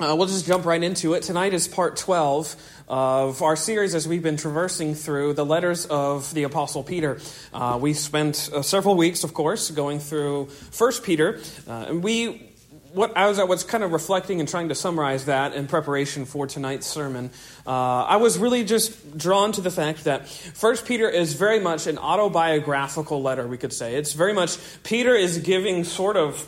Uh, 0.00 0.12
we'll 0.18 0.26
just 0.26 0.44
jump 0.44 0.64
right 0.64 0.82
into 0.82 1.14
it. 1.14 1.22
Tonight 1.22 1.54
is 1.54 1.68
part 1.68 1.96
12 1.96 2.56
of 2.88 3.42
our 3.42 3.54
series 3.54 3.94
as 3.94 4.08
we've 4.08 4.24
been 4.24 4.36
traversing 4.36 4.96
through 4.96 5.34
the 5.34 5.46
letters 5.46 5.86
of 5.86 6.34
the 6.34 6.42
Apostle 6.42 6.82
Peter. 6.82 7.20
Uh, 7.52 7.78
we 7.80 7.92
spent 7.92 8.50
uh, 8.52 8.60
several 8.60 8.96
weeks, 8.96 9.22
of 9.22 9.34
course, 9.34 9.70
going 9.70 10.00
through 10.00 10.46
First 10.46 11.04
Peter, 11.04 11.38
uh, 11.68 11.86
and 11.90 12.02
we 12.02 12.53
what 12.94 13.16
I 13.16 13.44
was 13.44 13.64
kind 13.64 13.82
of 13.82 13.92
reflecting 13.92 14.38
and 14.38 14.48
trying 14.48 14.68
to 14.68 14.74
summarize 14.74 15.24
that 15.24 15.52
in 15.52 15.66
preparation 15.66 16.24
for 16.26 16.46
tonight's 16.46 16.86
sermon, 16.86 17.30
uh, 17.66 18.04
I 18.04 18.16
was 18.16 18.38
really 18.38 18.62
just 18.62 19.18
drawn 19.18 19.50
to 19.52 19.60
the 19.60 19.70
fact 19.70 20.04
that 20.04 20.28
First 20.28 20.86
Peter 20.86 21.08
is 21.08 21.34
very 21.34 21.58
much 21.58 21.88
an 21.88 21.98
autobiographical 21.98 23.20
letter. 23.20 23.48
We 23.48 23.58
could 23.58 23.72
say 23.72 23.96
it's 23.96 24.12
very 24.12 24.32
much 24.32 24.58
Peter 24.84 25.14
is 25.14 25.38
giving 25.38 25.82
sort 25.82 26.16
of 26.16 26.46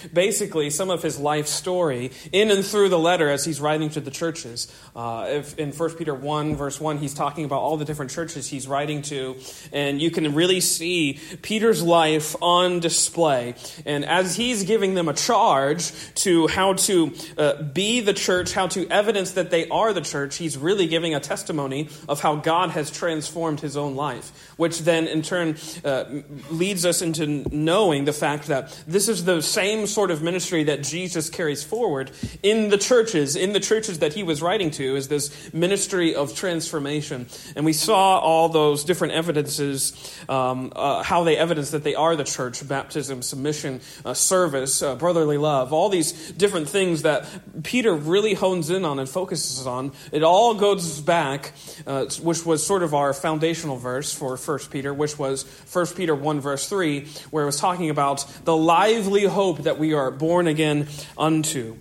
basically 0.12 0.68
some 0.68 0.90
of 0.90 1.02
his 1.02 1.18
life 1.18 1.46
story 1.46 2.10
in 2.30 2.50
and 2.50 2.64
through 2.64 2.90
the 2.90 2.98
letter 2.98 3.30
as 3.30 3.46
he's 3.46 3.58
writing 3.58 3.88
to 3.90 4.00
the 4.00 4.10
churches. 4.10 4.70
Uh, 4.94 5.26
if 5.30 5.58
in 5.58 5.72
First 5.72 5.96
Peter 5.96 6.14
one 6.14 6.56
verse 6.56 6.78
one, 6.78 6.98
he's 6.98 7.14
talking 7.14 7.46
about 7.46 7.62
all 7.62 7.78
the 7.78 7.86
different 7.86 8.10
churches 8.10 8.46
he's 8.46 8.68
writing 8.68 9.00
to, 9.02 9.36
and 9.72 10.02
you 10.02 10.10
can 10.10 10.34
really 10.34 10.60
see 10.60 11.18
Peter's 11.40 11.82
life 11.82 12.36
on 12.42 12.80
display. 12.80 13.54
And 13.86 14.04
as 14.04 14.36
he's 14.36 14.64
giving 14.64 14.92
them 14.92 15.08
a 15.08 15.14
charge 15.14 15.85
to 16.16 16.46
how 16.48 16.74
to 16.74 17.12
uh, 17.36 17.62
be 17.62 18.00
the 18.00 18.12
church, 18.12 18.52
how 18.52 18.68
to 18.68 18.86
evidence 18.88 19.32
that 19.32 19.50
they 19.50 19.68
are 19.68 19.92
the 19.92 20.00
church, 20.00 20.36
he's 20.36 20.56
really 20.56 20.86
giving 20.86 21.14
a 21.14 21.20
testimony 21.20 21.88
of 22.08 22.20
how 22.20 22.36
God 22.36 22.70
has 22.70 22.90
transformed 22.90 23.60
his 23.60 23.76
own 23.76 23.96
life, 23.96 24.45
which 24.56 24.80
then 24.80 25.06
in 25.06 25.22
turn 25.22 25.56
uh, 25.84 26.04
leads 26.50 26.86
us 26.86 27.02
into 27.02 27.26
knowing 27.54 28.04
the 28.04 28.12
fact 28.12 28.46
that 28.46 28.82
this 28.86 29.08
is 29.08 29.24
the 29.24 29.42
same 29.42 29.86
sort 29.86 30.10
of 30.10 30.22
ministry 30.22 30.64
that 30.64 30.82
Jesus 30.82 31.28
carries 31.28 31.62
forward 31.62 32.10
in 32.42 32.70
the 32.70 32.78
churches, 32.78 33.36
in 33.36 33.52
the 33.52 33.60
churches 33.60 33.98
that 33.98 34.14
he 34.14 34.22
was 34.22 34.40
writing 34.40 34.70
to, 34.72 34.96
is 34.96 35.08
this 35.08 35.52
ministry 35.52 36.14
of 36.14 36.34
transformation. 36.34 37.26
And 37.54 37.64
we 37.64 37.72
saw 37.72 38.18
all 38.18 38.48
those 38.48 38.84
different 38.84 39.14
evidences, 39.14 39.92
um, 40.28 40.72
uh, 40.74 41.02
how 41.02 41.24
they 41.24 41.36
evidence 41.36 41.70
that 41.70 41.84
they 41.84 41.94
are 41.94 42.16
the 42.16 42.24
church 42.24 42.66
baptism, 42.66 43.22
submission, 43.22 43.80
uh, 44.04 44.14
service, 44.14 44.82
uh, 44.82 44.96
brotherly 44.96 45.38
love, 45.38 45.72
all 45.72 45.88
these 45.88 46.32
different 46.32 46.68
things 46.68 47.02
that 47.02 47.26
Peter 47.62 47.94
really 47.94 48.34
hones 48.34 48.70
in 48.70 48.84
on 48.84 48.98
and 48.98 49.08
focuses 49.08 49.66
on. 49.66 49.92
It 50.12 50.22
all 50.22 50.54
goes 50.54 51.00
back, 51.00 51.52
uh, 51.86 52.06
which 52.22 52.46
was 52.46 52.64
sort 52.64 52.82
of 52.82 52.94
our 52.94 53.12
foundational 53.12 53.76
verse 53.76 54.12
for 54.12 54.36
1 54.46 54.58
Peter, 54.70 54.94
which 54.94 55.18
was 55.18 55.44
1 55.72 55.86
Peter 55.96 56.14
1, 56.14 56.40
verse 56.40 56.68
3, 56.68 57.06
where 57.30 57.42
it 57.42 57.46
was 57.46 57.58
talking 57.58 57.90
about 57.90 58.24
the 58.44 58.56
lively 58.56 59.24
hope 59.24 59.58
that 59.64 59.78
we 59.78 59.94
are 59.94 60.10
born 60.10 60.46
again 60.46 60.88
unto. 61.18 61.76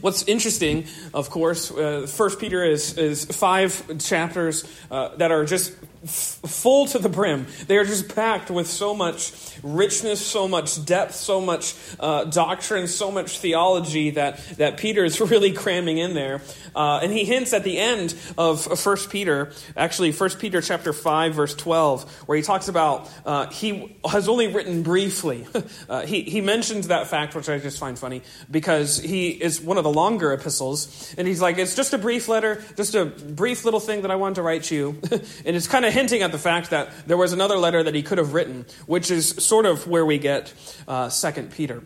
What's 0.00 0.22
interesting, 0.24 0.86
of 1.14 1.30
course, 1.30 1.70
uh, 1.70 2.06
First 2.06 2.38
Peter 2.38 2.62
is 2.62 2.98
is 2.98 3.24
five 3.24 3.98
chapters 4.00 4.64
uh, 4.90 5.16
that 5.16 5.30
are 5.30 5.44
just 5.46 5.72
f- 6.02 6.40
full 6.46 6.86
to 6.86 6.98
the 6.98 7.08
brim. 7.08 7.46
They 7.66 7.76
are 7.76 7.84
just 7.84 8.14
packed 8.14 8.50
with 8.50 8.66
so 8.66 8.94
much 8.94 9.32
richness, 9.62 10.24
so 10.24 10.48
much 10.48 10.84
depth, 10.84 11.14
so 11.14 11.40
much 11.40 11.74
uh, 12.00 12.24
doctrine, 12.24 12.86
so 12.86 13.10
much 13.10 13.38
theology 13.38 14.10
that, 14.10 14.38
that 14.56 14.76
Peter 14.76 15.04
is 15.04 15.20
really 15.30 15.52
cramming 15.52 15.98
in 15.98 16.14
there. 16.14 16.40
Uh, 16.74 17.00
and 17.02 17.12
he 17.12 17.24
hints 17.24 17.52
at 17.52 17.64
the 17.64 17.78
end 17.78 18.14
of 18.36 18.62
First 18.78 19.10
Peter, 19.10 19.52
actually 19.76 20.12
First 20.12 20.38
Peter 20.38 20.60
chapter 20.60 20.92
5, 20.92 21.34
verse 21.34 21.54
12, 21.54 22.10
where 22.26 22.36
he 22.36 22.42
talks 22.42 22.68
about 22.68 23.10
uh, 23.26 23.46
he 23.50 23.96
has 24.08 24.28
only 24.28 24.48
written 24.48 24.82
briefly. 24.82 25.46
Uh, 25.88 26.04
he, 26.04 26.22
he 26.22 26.40
mentions 26.40 26.88
that 26.88 27.06
fact, 27.06 27.34
which 27.34 27.48
I 27.48 27.58
just 27.58 27.78
find 27.78 27.98
funny, 27.98 28.22
because 28.50 28.98
he 28.98 29.28
is 29.28 29.60
one 29.60 29.78
of 29.78 29.84
the 29.84 29.90
longer 29.90 30.32
epistles. 30.32 31.14
And 31.16 31.26
he's 31.26 31.40
like, 31.40 31.56
it's 31.58 31.74
just 31.74 31.92
a 31.94 31.98
brief 31.98 32.28
letter, 32.28 32.62
just 32.76 32.94
a 32.94 33.06
brief 33.06 33.64
little 33.64 33.80
thing 33.80 34.02
that 34.02 34.10
I 34.10 34.16
wanted 34.16 34.36
to 34.36 34.42
write 34.42 34.70
you. 34.70 34.98
and 35.10 35.56
it's 35.56 35.66
kind 35.66 35.84
of 35.84 35.87
hinting 35.90 36.22
at 36.22 36.32
the 36.32 36.38
fact 36.38 36.70
that 36.70 36.90
there 37.06 37.16
was 37.16 37.32
another 37.32 37.56
letter 37.56 37.82
that 37.82 37.94
he 37.94 38.02
could 38.02 38.18
have 38.18 38.34
written, 38.34 38.66
which 38.86 39.10
is 39.10 39.28
sort 39.28 39.66
of 39.66 39.86
where 39.86 40.04
we 40.04 40.18
get 40.18 40.52
uh, 40.86 41.10
2 41.10 41.42
Peter. 41.54 41.82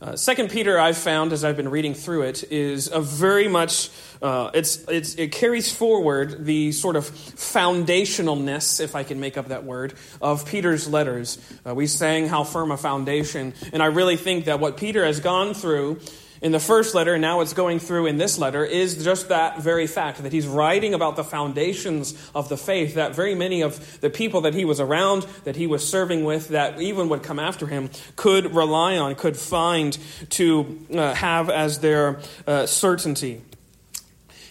Uh, 0.00 0.16
Second 0.16 0.50
Peter, 0.50 0.80
I've 0.80 0.98
found 0.98 1.32
as 1.32 1.44
I've 1.44 1.56
been 1.56 1.68
reading 1.70 1.94
through 1.94 2.22
it, 2.22 2.50
is 2.50 2.90
a 2.90 3.00
very 3.00 3.46
much 3.46 3.88
uh, 4.22 4.50
it's, 4.54 4.84
it's, 4.88 5.16
it 5.16 5.32
carries 5.32 5.74
forward 5.74 6.44
the 6.44 6.70
sort 6.70 6.94
of 6.94 7.10
foundationalness, 7.10 8.80
if 8.80 8.94
I 8.94 9.02
can 9.02 9.18
make 9.18 9.36
up 9.36 9.48
that 9.48 9.64
word, 9.64 9.94
of 10.20 10.46
Peter's 10.46 10.88
letters. 10.88 11.38
Uh, 11.66 11.74
we 11.74 11.88
sang 11.88 12.28
how 12.28 12.44
firm 12.44 12.70
a 12.70 12.76
foundation, 12.76 13.52
and 13.72 13.82
I 13.82 13.86
really 13.86 14.16
think 14.16 14.44
that 14.44 14.60
what 14.60 14.76
Peter 14.76 15.04
has 15.04 15.18
gone 15.18 15.54
through 15.54 16.00
in 16.42 16.50
the 16.50 16.60
first 16.60 16.94
letter, 16.94 17.14
and 17.14 17.22
now 17.22 17.40
it's 17.40 17.52
going 17.52 17.78
through 17.78 18.06
in 18.06 18.16
this 18.16 18.36
letter, 18.36 18.64
is 18.64 19.02
just 19.02 19.28
that 19.28 19.60
very 19.60 19.86
fact 19.86 20.22
that 20.24 20.32
he's 20.32 20.46
writing 20.46 20.92
about 20.92 21.14
the 21.14 21.22
foundations 21.22 22.14
of 22.34 22.48
the 22.48 22.56
faith 22.56 22.96
that 22.96 23.14
very 23.14 23.36
many 23.36 23.62
of 23.62 24.00
the 24.00 24.10
people 24.10 24.40
that 24.40 24.52
he 24.52 24.64
was 24.64 24.80
around, 24.80 25.22
that 25.44 25.54
he 25.54 25.68
was 25.68 25.88
serving 25.88 26.24
with, 26.24 26.48
that 26.48 26.80
even 26.80 27.08
would 27.08 27.22
come 27.22 27.38
after 27.38 27.68
him, 27.68 27.88
could 28.16 28.54
rely 28.54 28.98
on, 28.98 29.14
could 29.14 29.36
find 29.36 29.96
to 30.30 30.84
uh, 30.92 31.14
have 31.14 31.48
as 31.48 31.78
their 31.78 32.20
uh, 32.46 32.66
certainty. 32.66 33.40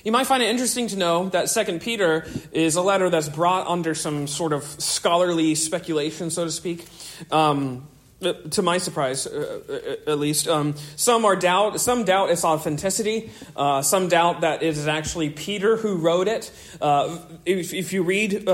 You 0.05 0.11
might 0.11 0.25
find 0.25 0.41
it 0.41 0.49
interesting 0.49 0.87
to 0.87 0.97
know 0.97 1.29
that 1.29 1.49
Second 1.49 1.81
Peter 1.81 2.25
is 2.53 2.75
a 2.75 2.81
letter 2.81 3.09
that's 3.09 3.29
brought 3.29 3.67
under 3.67 3.93
some 3.93 4.27
sort 4.27 4.53
of 4.53 4.63
scholarly 4.63 5.53
speculation, 5.55 6.31
so 6.31 6.45
to 6.45 6.51
speak. 6.51 6.87
Um, 7.31 7.87
to 8.21 8.61
my 8.61 8.77
surprise, 8.77 9.25
uh, 9.25 9.61
uh, 9.67 10.11
at 10.11 10.19
least, 10.19 10.47
um, 10.47 10.75
some 10.95 11.25
are 11.25 11.35
doubt. 11.35 11.79
Some 11.79 12.03
doubt 12.03 12.29
its 12.29 12.45
authenticity. 12.45 13.31
Uh, 13.55 13.81
some 13.81 14.07
doubt 14.07 14.41
that 14.41 14.61
it 14.61 14.77
is 14.77 14.87
actually 14.87 15.29
Peter 15.29 15.77
who 15.77 15.97
wrote 15.97 16.27
it. 16.27 16.51
Uh, 16.79 17.17
if, 17.45 17.73
if, 17.73 17.93
you 17.93 18.03
read 18.03 18.47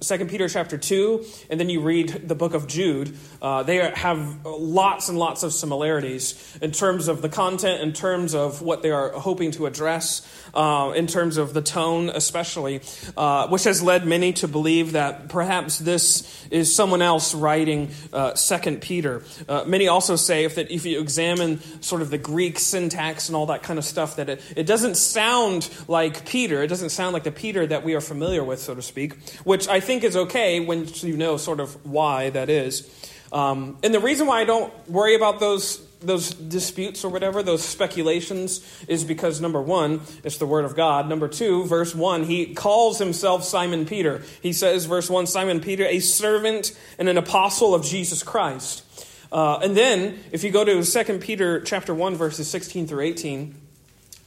Second 0.00 0.30
Peter 0.30 0.48
chapter 0.48 0.76
two, 0.76 1.24
and 1.50 1.58
then 1.58 1.68
you 1.70 1.80
read 1.80 2.28
the 2.28 2.34
book 2.34 2.54
of 2.54 2.66
Jude, 2.66 3.16
they 3.64 3.90
have 3.94 4.44
lots 4.44 5.08
and 5.08 5.18
lots 5.18 5.42
of 5.42 5.52
similarities 5.52 6.58
in 6.60 6.72
terms 6.72 7.08
of 7.08 7.22
the 7.22 7.28
content, 7.28 7.82
in 7.82 7.92
terms 7.92 8.34
of 8.34 8.62
what 8.62 8.82
they 8.82 8.90
are 8.90 9.10
hoping 9.10 9.50
to 9.52 9.66
address, 9.66 10.26
Uh, 10.56 10.92
in 10.92 11.06
terms 11.06 11.36
of 11.36 11.52
the 11.52 11.62
tone, 11.62 12.08
especially, 12.08 12.80
uh, 13.16 13.46
which 13.48 13.64
has 13.64 13.82
led 13.82 14.06
many 14.06 14.32
to 14.32 14.48
believe 14.48 14.92
that 14.92 15.28
perhaps 15.28 15.78
this 15.78 16.46
is 16.50 16.74
someone 16.74 17.02
else 17.02 17.34
writing 17.34 17.90
uh, 18.12 18.34
Second 18.34 18.80
Peter. 18.80 18.96
Peter. 18.96 19.22
Uh, 19.46 19.62
many 19.66 19.88
also 19.88 20.16
say 20.16 20.44
if 20.44 20.54
that 20.54 20.70
if 20.70 20.86
you 20.86 20.98
examine 21.00 21.60
sort 21.82 22.00
of 22.00 22.08
the 22.08 22.16
Greek 22.16 22.58
syntax 22.58 23.28
and 23.28 23.36
all 23.36 23.44
that 23.46 23.62
kind 23.62 23.78
of 23.78 23.84
stuff, 23.84 24.16
that 24.16 24.30
it, 24.30 24.40
it 24.56 24.64
doesn't 24.64 24.96
sound 24.96 25.68
like 25.86 26.24
Peter. 26.24 26.62
It 26.62 26.68
doesn't 26.68 26.90
sound 26.90 27.12
like 27.12 27.24
the 27.24 27.30
Peter 27.30 27.66
that 27.66 27.84
we 27.84 27.94
are 27.94 28.00
familiar 28.00 28.42
with, 28.42 28.58
so 28.58 28.74
to 28.74 28.80
speak, 28.80 29.14
which 29.44 29.68
I 29.68 29.80
think 29.80 30.02
is 30.02 30.16
okay 30.16 30.60
when 30.60 30.86
you 31.02 31.16
know 31.16 31.36
sort 31.36 31.60
of 31.60 31.84
why 31.84 32.30
that 32.30 32.48
is. 32.48 32.88
Um, 33.32 33.78
and 33.82 33.92
the 33.92 34.00
reason 34.00 34.26
why 34.26 34.40
I 34.40 34.44
don't 34.44 34.72
worry 34.88 35.14
about 35.14 35.40
those 35.40 35.86
those 36.00 36.30
disputes 36.30 37.04
or 37.04 37.08
whatever, 37.08 37.42
those 37.42 37.64
speculations, 37.64 38.60
is 38.86 39.04
because 39.04 39.40
number 39.40 39.60
one, 39.60 40.00
it's 40.24 40.38
the 40.38 40.46
Word 40.46 40.64
of 40.64 40.76
God. 40.76 41.08
Number 41.08 41.28
two, 41.28 41.64
verse 41.64 41.94
one, 41.94 42.24
he 42.24 42.54
calls 42.54 42.98
himself 42.98 43.44
Simon 43.44 43.86
Peter. 43.86 44.22
He 44.42 44.52
says, 44.52 44.84
verse 44.84 45.08
one, 45.08 45.26
Simon 45.26 45.60
Peter, 45.60 45.84
a 45.84 46.00
servant 46.00 46.78
and 46.98 47.08
an 47.08 47.18
apostle 47.18 47.74
of 47.74 47.84
Jesus 47.84 48.22
Christ. 48.22 48.84
Uh, 49.32 49.58
and 49.62 49.76
then, 49.76 50.18
if 50.32 50.44
you 50.44 50.50
go 50.50 50.64
to 50.64 50.84
2 50.84 51.18
Peter 51.18 51.60
chapter 51.60 51.94
1, 51.94 52.14
verses 52.14 52.48
16 52.48 52.86
through 52.86 53.02
18, 53.02 53.54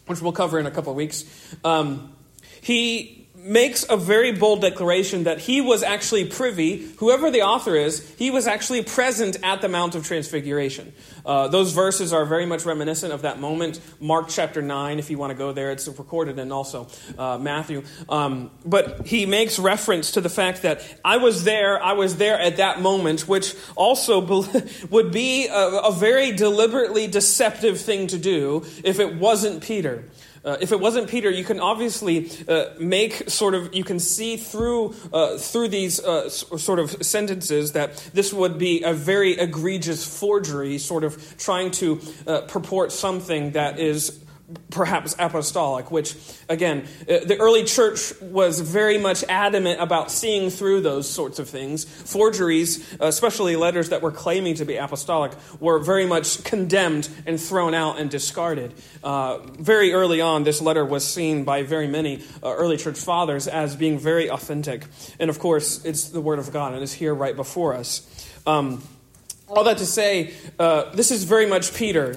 which 0.08 0.22
we'll 0.22 0.32
cover 0.32 0.60
in 0.60 0.66
a 0.66 0.72
couple 0.72 0.92
of 0.92 0.98
weeks, 0.98 1.24
um, 1.64 2.14
he 2.62 3.19
makes 3.42 3.86
a 3.90 3.96
very 3.96 4.32
bold 4.32 4.62
declaration 4.62 5.24
that 5.24 5.40
he 5.40 5.62
was 5.62 5.82
actually 5.82 6.26
privy, 6.26 6.88
whoever 6.98 7.32
the 7.32 7.42
author 7.42 7.76
is, 7.76 8.08
he 8.18 8.32
was 8.32 8.48
actually 8.48 8.84
present 8.84 9.38
at 9.44 9.62
the 9.62 9.70
Mount 9.70 9.96
of 9.96 10.06
Transfiguration. 10.06 10.94
Uh, 11.26 11.48
those 11.48 11.72
verses 11.72 12.12
are 12.12 12.26
very 12.26 12.46
much 12.46 12.66
reminiscent 12.66 13.14
of 13.14 13.22
that 13.22 13.40
moment. 13.40 13.80
Mark 14.00 14.28
chapter 14.30 14.62
9, 14.62 15.00
if 15.00 15.10
you 15.10 15.18
want 15.18 15.32
to 15.32 15.38
go 15.38 15.54
there, 15.54 15.72
it's 15.72 15.88
recorded, 15.88 16.38
and 16.38 16.52
also 16.52 16.88
uh, 17.18 17.38
Matthew. 17.38 17.84
Um, 18.10 18.52
but 18.66 19.08
he 19.08 19.26
makes 19.26 19.58
reference 19.58 20.12
to 20.12 20.22
the 20.22 20.30
fact 20.30 20.64
that 20.64 20.86
I 21.06 21.18
was 21.18 21.46
there, 21.46 21.82
I 21.82 21.94
was 21.94 22.18
there 22.18 22.40
at 22.40 22.58
that 22.58 22.82
moment, 22.82 23.28
which 23.28 23.56
also 23.76 24.20
would 24.90 25.12
be 25.12 25.48
a, 25.48 25.68
a 25.86 25.92
very 25.92 26.34
deliberately 26.34 27.08
deceptive 27.08 27.80
thing 27.80 28.08
to 28.08 28.18
do 28.18 28.66
if 28.84 29.00
it 29.00 29.16
wasn't 29.16 29.64
Peter. 29.64 30.04
Uh, 30.44 30.58
if 30.62 30.72
it 30.72 30.80
wasn't 30.80 31.10
Peter, 31.10 31.30
you 31.30 31.44
can 31.44 31.60
obviously 31.60 32.32
uh, 32.48 32.66
make 32.80 33.30
sort 33.30 33.54
of, 33.54 33.74
you 33.74 33.84
can 33.84 34.00
see 34.00 34.38
through, 34.38 34.96
uh, 35.12 35.38
through 35.38 35.68
these 35.68 36.00
uh, 36.00 36.30
sort 36.30 36.80
of 36.80 36.92
sentences 37.06 37.74
that 37.74 37.98
this 38.14 38.34
would 38.34 38.58
be 38.58 38.84
a 38.84 38.94
very 38.94 39.34
egregious 39.34 40.06
forgery, 40.20 40.78
sort 40.78 41.04
of 41.04 41.38
trying 41.38 41.72
to 41.72 42.00
uh, 42.28 42.42
purport 42.42 42.92
something 42.92 43.52
that 43.52 43.80
is 43.80 44.20
perhaps 44.72 45.16
apostolic, 45.20 45.92
which, 45.92 46.16
again, 46.48 46.88
uh, 47.02 47.20
the 47.26 47.38
early 47.40 47.64
church 47.64 48.14
was 48.22 48.60
very 48.60 48.98
much 48.98 49.24
adamant 49.30 49.82
about 49.82 50.12
seeing 50.12 50.50
through 50.50 50.82
those 50.82 51.10
sorts 51.10 51.40
of 51.40 51.50
things. 51.50 51.86
Forgeries, 51.86 52.96
especially 53.00 53.56
letters 53.56 53.90
that 53.90 54.02
were 54.02 54.12
claiming 54.12 54.56
to 54.56 54.66
be 54.66 54.76
apostolic, 54.76 55.32
were 55.60 55.80
very 55.80 56.06
much 56.06 56.44
condemned 56.44 57.10
and 57.26 57.40
thrown 57.40 57.74
out 57.74 58.00
and 58.00 58.10
discarded. 58.10 58.74
Uh, 59.04 59.40
very 59.60 59.94
early 59.94 60.22
on, 60.22 60.44
this 60.44 60.62
letter 60.62 60.86
was 60.86 61.06
seen 61.06 61.44
by 61.44 61.64
very 61.64 61.88
many 61.88 62.24
uh, 62.44 62.54
early 62.54 62.78
church 62.78 63.00
fathers 63.00 63.48
as 63.48 63.76
being 63.76 64.00
very 64.00 64.30
authentic. 64.30 64.86
And 65.20 65.30
of 65.30 65.40
course, 65.40 65.84
it's 65.86 66.10
the 66.10 66.22
Word 66.22 66.40
of 66.40 66.52
God 66.52 66.74
and 66.74 66.84
it's 66.84 66.94
here 66.94 67.14
right 67.14 67.36
before 67.36 67.76
us. 67.76 68.06
Um, 68.46 68.84
all 69.48 69.64
that 69.64 69.78
to 69.80 69.86
say, 69.86 70.34
uh, 70.60 70.92
this 70.94 71.12
is 71.12 71.24
very 71.24 71.46
much 71.46 71.74
Peter. 71.74 72.16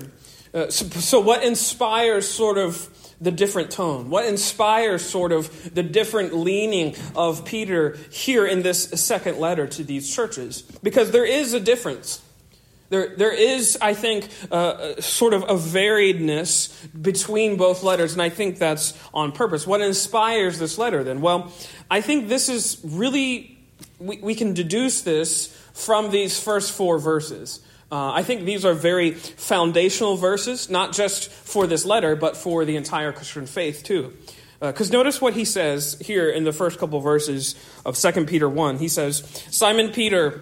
Uh, 0.55 0.69
so, 0.71 0.85
so, 1.01 1.21
what 1.21 1.43
inspires 1.43 2.29
sort 2.29 2.59
of 2.59 2.89
the 3.21 3.31
different 3.31 3.71
tone? 3.71 4.11
What 4.11 4.27
inspires 4.27 5.03
sort 5.03 5.33
of 5.33 5.75
the 5.75 5.83
different 5.83 6.35
leaning 6.35 6.95
of 7.17 7.45
Peter 7.45 7.97
here 8.11 8.47
in 8.47 8.63
this 8.63 8.83
second 8.83 9.39
letter 9.39 9.67
to 9.67 9.85
these 9.85 10.15
churches? 10.15 10.63
Because 10.83 11.11
there 11.11 11.25
is 11.25 11.55
a 11.55 11.61
difference. 11.61 12.21
There, 12.91 13.17
there 13.17 13.33
is, 13.33 13.79
I 13.81 13.95
think, 13.95 14.29
uh, 14.51 15.01
sort 15.01 15.33
of 15.33 15.45
a 15.45 15.55
variedness 15.55 16.71
between 17.01 17.57
both 17.57 17.83
letters, 17.83 18.13
and 18.13 18.21
I 18.21 18.29
think 18.29 18.59
that's 18.59 18.93
on 19.15 19.33
purpose. 19.33 19.67
What 19.67 19.81
inspires 19.81 20.59
this 20.59 20.77
letter 20.77 21.03
then? 21.03 21.23
Well, 21.23 21.51
I 21.91 22.03
think 22.03 22.29
this 22.29 22.51
is 22.51 22.79
really, 22.85 23.59
we, 23.99 24.19
we 24.19 24.35
can 24.35 24.53
deduce 24.53 25.01
this 25.01 25.47
from 25.73 26.11
these 26.11 26.39
first 26.39 26.73
four 26.73 26.99
verses. 26.99 27.61
Uh, 27.93 28.11
I 28.11 28.23
think 28.23 28.47
these 28.47 28.65
are 28.65 28.73
very 28.73 29.11
foundational 29.11 30.17
verses, 30.17 30.71
not 30.71 30.95
just 30.95 31.31
for 31.31 31.67
this 31.67 31.85
letter, 31.85 32.17
but 32.17 32.39
for 32.39 32.65
the 32.65 32.77
entire 32.77 33.13
Christian 33.13 33.45
faith, 33.45 33.83
too. 33.85 34.15
Because 34.61 34.91
uh, 34.91 34.95
notice 34.95 35.21
what 35.21 35.35
he 35.35 35.45
says 35.45 35.99
here 36.01 36.31
in 36.31 36.45
the 36.45 36.55
first 36.55 36.79
couple 36.79 36.99
verses 37.01 37.55
of 37.85 37.99
2 37.99 38.25
Peter 38.25 38.49
1. 38.49 38.79
He 38.79 38.89
says, 38.89 39.19
Simon 39.51 39.91
Peter, 39.91 40.41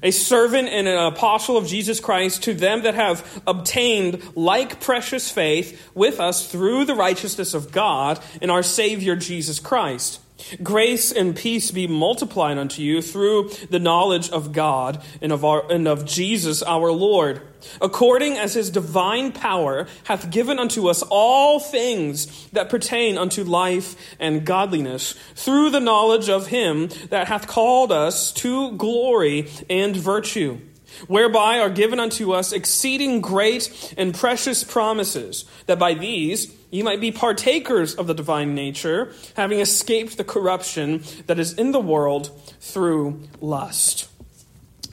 a 0.00 0.12
servant 0.12 0.68
and 0.68 0.86
an 0.86 0.96
apostle 0.96 1.56
of 1.56 1.66
Jesus 1.66 1.98
Christ, 1.98 2.44
to 2.44 2.54
them 2.54 2.82
that 2.82 2.94
have 2.94 3.42
obtained 3.48 4.22
like 4.36 4.80
precious 4.80 5.28
faith 5.28 5.90
with 5.94 6.20
us 6.20 6.52
through 6.52 6.84
the 6.84 6.94
righteousness 6.94 7.52
of 7.52 7.72
God 7.72 8.20
in 8.40 8.48
our 8.48 8.62
Savior 8.62 9.16
Jesus 9.16 9.58
Christ. 9.58 10.20
Grace 10.62 11.12
and 11.12 11.36
peace 11.36 11.70
be 11.70 11.86
multiplied 11.86 12.58
unto 12.58 12.82
you 12.82 13.02
through 13.02 13.50
the 13.70 13.78
knowledge 13.78 14.30
of 14.30 14.52
God 14.52 15.02
and 15.20 15.32
of, 15.32 15.44
our, 15.44 15.70
and 15.70 15.86
of 15.88 16.04
Jesus 16.04 16.62
our 16.62 16.90
Lord, 16.90 17.42
according 17.80 18.38
as 18.38 18.54
his 18.54 18.70
divine 18.70 19.32
power 19.32 19.86
hath 20.04 20.30
given 20.30 20.58
unto 20.58 20.88
us 20.88 21.02
all 21.10 21.60
things 21.60 22.48
that 22.48 22.70
pertain 22.70 23.18
unto 23.18 23.44
life 23.44 23.96
and 24.18 24.44
godliness, 24.44 25.14
through 25.34 25.70
the 25.70 25.80
knowledge 25.80 26.28
of 26.28 26.48
him 26.48 26.88
that 27.10 27.28
hath 27.28 27.46
called 27.46 27.92
us 27.92 28.32
to 28.32 28.72
glory 28.72 29.48
and 29.68 29.96
virtue 29.96 30.58
whereby 31.06 31.58
are 31.58 31.70
given 31.70 31.98
unto 31.98 32.32
us 32.32 32.52
exceeding 32.52 33.20
great 33.20 33.94
and 33.96 34.14
precious 34.14 34.62
promises, 34.62 35.44
that 35.66 35.78
by 35.78 35.94
these 35.94 36.54
ye 36.72 36.82
might 36.82 37.00
be 37.00 37.12
partakers 37.12 37.94
of 37.94 38.08
the 38.08 38.14
divine 38.14 38.56
nature, 38.56 39.12
having 39.36 39.60
escaped 39.60 40.16
the 40.16 40.24
corruption 40.24 41.04
that 41.28 41.38
is 41.38 41.52
in 41.52 41.70
the 41.70 41.78
world 41.78 42.32
through 42.58 43.20
lust. 43.40 44.08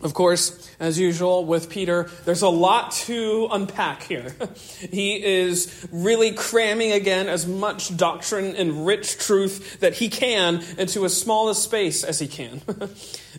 Of 0.01 0.13
course, 0.13 0.69
as 0.79 0.97
usual 0.97 1.45
with 1.45 1.69
Peter, 1.69 2.09
there's 2.23 2.41
a 2.41 2.49
lot 2.49 2.91
to 2.91 3.49
unpack 3.51 4.03
here. 4.03 4.33
he 4.91 5.23
is 5.23 5.87
really 5.91 6.31
cramming 6.31 6.93
again 6.93 7.27
as 7.27 7.45
much 7.45 7.95
doctrine 7.97 8.55
and 8.55 8.85
rich 8.85 9.17
truth 9.17 9.81
that 9.81 9.93
he 9.93 10.09
can 10.09 10.63
into 10.77 11.03
as 11.03 11.19
small 11.19 11.49
a 11.49 11.55
space 11.55 12.03
as 12.03 12.19
he 12.19 12.27
can. 12.27 12.61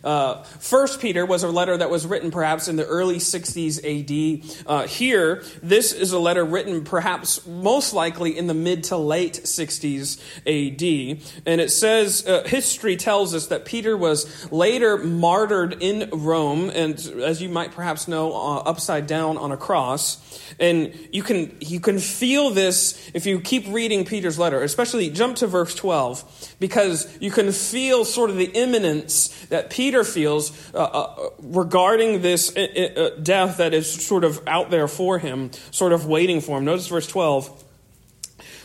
Uh, 0.03 0.41
First 0.43 0.99
Peter 0.99 1.25
was 1.25 1.43
a 1.43 1.49
letter 1.49 1.77
that 1.77 1.89
was 1.89 2.07
written 2.07 2.31
perhaps 2.31 2.67
in 2.67 2.75
the 2.75 2.85
early 2.85 3.17
60s 3.17 3.77
AD. 3.83 4.65
Uh, 4.65 4.87
here, 4.87 5.43
this 5.61 5.93
is 5.93 6.11
a 6.11 6.19
letter 6.19 6.43
written 6.43 6.83
perhaps 6.83 7.45
most 7.45 7.93
likely 7.93 8.37
in 8.37 8.47
the 8.47 8.53
mid 8.53 8.85
to 8.85 8.97
late 8.97 9.41
60s 9.43 10.19
AD. 10.47 11.21
And 11.45 11.61
it 11.61 11.71
says, 11.71 12.25
uh, 12.27 12.43
history 12.45 12.95
tells 12.95 13.35
us 13.35 13.47
that 13.47 13.65
Peter 13.65 13.95
was 13.95 14.51
later 14.51 14.97
martyred 14.97 15.77
in 15.81 16.09
Rome, 16.11 16.50
and 16.59 16.99
as 17.21 17.41
you 17.41 17.49
might 17.49 17.71
perhaps 17.71 18.07
know, 18.07 18.33
uh, 18.33 18.57
upside 18.59 19.07
down 19.07 19.37
on 19.37 19.51
a 19.51 19.57
cross. 19.57 20.17
And 20.59 20.93
you 21.11 21.23
can, 21.23 21.55
you 21.59 21.79
can 21.79 21.99
feel 21.99 22.49
this 22.49 23.09
if 23.13 23.25
you 23.25 23.39
keep 23.39 23.65
reading 23.67 24.05
Peter's 24.05 24.37
letter, 24.37 24.61
especially 24.61 25.09
jump 25.09 25.37
to 25.37 25.47
verse 25.47 25.73
12, 25.75 26.55
because 26.59 27.17
you 27.21 27.31
can 27.31 27.51
feel 27.51 28.05
sort 28.05 28.29
of 28.29 28.37
the 28.37 28.51
imminence 28.51 29.29
that 29.45 29.69
Peter 29.69 30.03
feels 30.03 30.51
uh, 30.73 30.77
uh, 30.77 31.29
regarding 31.39 32.21
this 32.21 32.55
uh, 32.55 32.61
uh, 32.61 33.21
death 33.21 33.57
that 33.57 33.73
is 33.73 34.05
sort 34.05 34.23
of 34.23 34.45
out 34.47 34.69
there 34.69 34.87
for 34.87 35.19
him, 35.19 35.51
sort 35.71 35.93
of 35.93 36.05
waiting 36.05 36.41
for 36.41 36.57
him. 36.57 36.65
Notice 36.65 36.87
verse 36.87 37.07
12. 37.07 37.63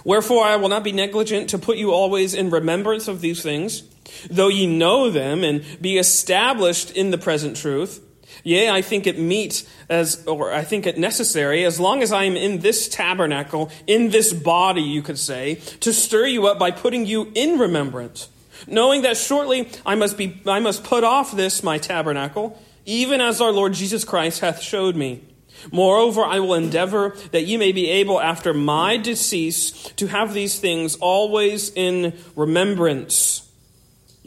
Wherefore 0.06 0.44
I 0.44 0.54
will 0.54 0.68
not 0.68 0.84
be 0.84 0.92
negligent 0.92 1.50
to 1.50 1.58
put 1.58 1.78
you 1.78 1.90
always 1.90 2.32
in 2.32 2.50
remembrance 2.50 3.08
of 3.08 3.20
these 3.20 3.42
things, 3.42 3.82
though 4.30 4.46
ye 4.46 4.64
know 4.64 5.10
them 5.10 5.42
and 5.42 5.64
be 5.80 5.98
established 5.98 6.92
in 6.92 7.10
the 7.10 7.18
present 7.18 7.56
truth. 7.56 8.00
Yea, 8.44 8.70
I 8.70 8.82
think 8.82 9.08
it 9.08 9.18
meet 9.18 9.68
as, 9.88 10.24
or 10.28 10.52
I 10.52 10.62
think 10.62 10.86
it 10.86 10.96
necessary, 10.96 11.64
as 11.64 11.80
long 11.80 12.04
as 12.04 12.12
I 12.12 12.22
am 12.22 12.36
in 12.36 12.60
this 12.60 12.88
tabernacle, 12.88 13.68
in 13.88 14.10
this 14.10 14.32
body, 14.32 14.82
you 14.82 15.02
could 15.02 15.18
say, 15.18 15.56
to 15.80 15.92
stir 15.92 16.26
you 16.26 16.46
up 16.46 16.56
by 16.56 16.70
putting 16.70 17.04
you 17.04 17.32
in 17.34 17.58
remembrance, 17.58 18.28
knowing 18.68 19.02
that 19.02 19.16
shortly 19.16 19.68
I 19.84 19.96
must 19.96 20.16
be, 20.16 20.40
I 20.46 20.60
must 20.60 20.84
put 20.84 21.02
off 21.02 21.34
this 21.34 21.64
my 21.64 21.78
tabernacle, 21.78 22.62
even 22.84 23.20
as 23.20 23.40
our 23.40 23.50
Lord 23.50 23.72
Jesus 23.72 24.04
Christ 24.04 24.38
hath 24.38 24.62
showed 24.62 24.94
me. 24.94 25.24
Moreover, 25.72 26.24
I 26.24 26.40
will 26.40 26.54
endeavor 26.54 27.16
that 27.32 27.46
ye 27.46 27.56
may 27.56 27.72
be 27.72 27.88
able 27.88 28.20
after 28.20 28.54
my 28.54 28.96
decease 28.96 29.70
to 29.96 30.06
have 30.06 30.34
these 30.34 30.58
things 30.58 30.96
always 30.96 31.70
in 31.74 32.14
remembrance 32.34 33.46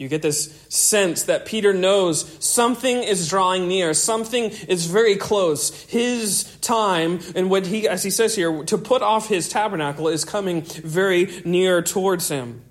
you 0.00 0.08
get 0.08 0.22
this 0.22 0.66
sense 0.70 1.24
that 1.24 1.44
Peter 1.44 1.74
knows 1.74 2.42
something 2.42 3.02
is 3.02 3.28
drawing 3.28 3.68
near, 3.68 3.92
something 3.92 4.44
is 4.44 4.86
very 4.86 5.14
close. 5.14 5.82
His 5.90 6.44
time, 6.62 7.20
and 7.36 7.50
what 7.50 7.66
he, 7.66 7.86
as 7.86 8.02
he 8.02 8.08
says 8.08 8.34
here, 8.34 8.64
to 8.64 8.78
put 8.78 9.02
off 9.02 9.28
his 9.28 9.50
tabernacle 9.50 10.08
is 10.08 10.24
coming 10.24 10.62
very 10.62 11.42
near 11.44 11.82
towards 11.82 12.30
him. 12.30 12.62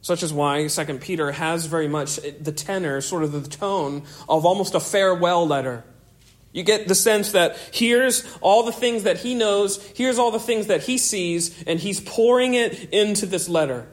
Such 0.00 0.22
is 0.22 0.32
why 0.32 0.68
Second 0.68 1.02
Peter 1.02 1.30
has 1.32 1.66
very 1.66 1.88
much 1.88 2.16
the 2.40 2.52
tenor, 2.52 3.02
sort 3.02 3.22
of 3.22 3.32
the 3.32 3.46
tone 3.46 4.04
of 4.26 4.46
almost 4.46 4.74
a 4.74 4.80
farewell 4.80 5.46
letter. 5.46 5.84
You 6.56 6.62
get 6.62 6.88
the 6.88 6.94
sense 6.94 7.32
that 7.32 7.58
here's 7.70 8.26
all 8.40 8.62
the 8.62 8.72
things 8.72 9.02
that 9.02 9.18
he 9.18 9.34
knows, 9.34 9.76
here's 9.94 10.18
all 10.18 10.30
the 10.30 10.40
things 10.40 10.68
that 10.68 10.84
he 10.84 10.96
sees, 10.96 11.62
and 11.64 11.78
he's 11.78 12.00
pouring 12.00 12.54
it 12.54 12.94
into 12.94 13.26
this 13.26 13.46
letter. 13.46 13.86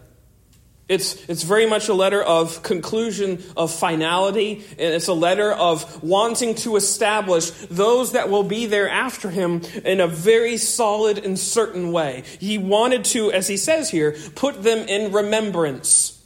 It's, 0.88 1.28
it's 1.28 1.44
very 1.44 1.66
much 1.66 1.90
a 1.90 1.94
letter 1.94 2.24
of 2.24 2.64
conclusion, 2.64 3.44
of 3.58 3.70
finality, 3.70 4.64
and 4.80 4.94
it's 4.94 5.10
a 5.10 5.14
letter 5.14 5.52
of 5.52 6.02
wanting 6.02 6.56
to 6.56 6.78
establish 6.78 7.52
those 7.70 8.14
that 8.14 8.30
will 8.30 8.44
be 8.44 8.66
there 8.66 8.88
after 8.88 9.30
him 9.30 9.62
in 9.84 10.00
a 10.00 10.08
very 10.08 10.56
solid 10.56 11.18
and 11.18 11.38
certain 11.38 11.92
way. 11.92 12.24
He 12.40 12.58
wanted 12.58 13.04
to, 13.06 13.30
as 13.34 13.50
he 13.50 13.58
says 13.58 13.90
here, 13.90 14.16
put 14.36 14.64
them 14.64 14.88
in 14.88 15.12
remembrance. 15.12 16.23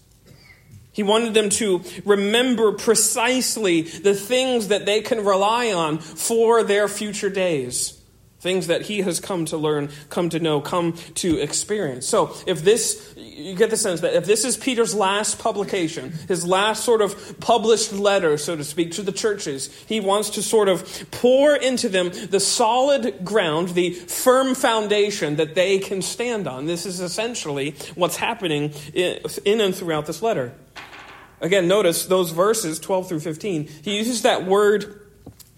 He 0.97 1.03
wanted 1.03 1.35
them 1.35 1.49
to 1.49 1.83
remember 2.05 2.71
precisely 2.71 3.83
the 3.83 4.15
things 4.15 4.69
that 4.69 4.87
they 4.87 5.01
can 5.01 5.23
rely 5.23 5.71
on 5.71 5.99
for 5.99 6.63
their 6.63 6.87
future 6.87 7.29
days. 7.29 8.01
Things 8.39 8.65
that 8.65 8.81
he 8.81 9.01
has 9.01 9.19
come 9.19 9.45
to 9.45 9.57
learn, 9.57 9.89
come 10.09 10.29
to 10.29 10.39
know, 10.39 10.59
come 10.59 10.93
to 11.15 11.37
experience. 11.37 12.07
So, 12.07 12.35
if 12.47 12.63
this, 12.63 13.13
you 13.15 13.55
get 13.55 13.69
the 13.69 13.77
sense 13.77 14.01
that 14.01 14.15
if 14.15 14.25
this 14.25 14.43
is 14.43 14.57
Peter's 14.57 14.95
last 14.95 15.37
publication, 15.37 16.13
his 16.27 16.43
last 16.47 16.83
sort 16.83 17.03
of 17.03 17.39
published 17.39 17.93
letter, 17.93 18.35
so 18.39 18.55
to 18.55 18.63
speak, 18.63 18.91
to 18.93 19.03
the 19.03 19.11
churches, 19.11 19.71
he 19.85 19.99
wants 19.99 20.31
to 20.31 20.41
sort 20.41 20.67
of 20.67 21.11
pour 21.11 21.55
into 21.55 21.89
them 21.89 22.09
the 22.31 22.39
solid 22.39 23.23
ground, 23.23 23.69
the 23.69 23.91
firm 23.91 24.55
foundation 24.55 25.35
that 25.35 25.53
they 25.53 25.77
can 25.77 26.01
stand 26.01 26.47
on. 26.47 26.65
This 26.65 26.87
is 26.87 26.99
essentially 27.01 27.75
what's 27.93 28.15
happening 28.15 28.73
in 28.95 29.61
and 29.61 29.75
throughout 29.75 30.07
this 30.07 30.23
letter. 30.23 30.53
Again, 31.39 31.67
notice 31.67 32.05
those 32.05 32.31
verses, 32.31 32.79
12 32.79 33.09
through 33.09 33.19
15. 33.19 33.67
He 33.83 33.97
uses 33.97 34.23
that 34.23 34.45
word 34.45 35.01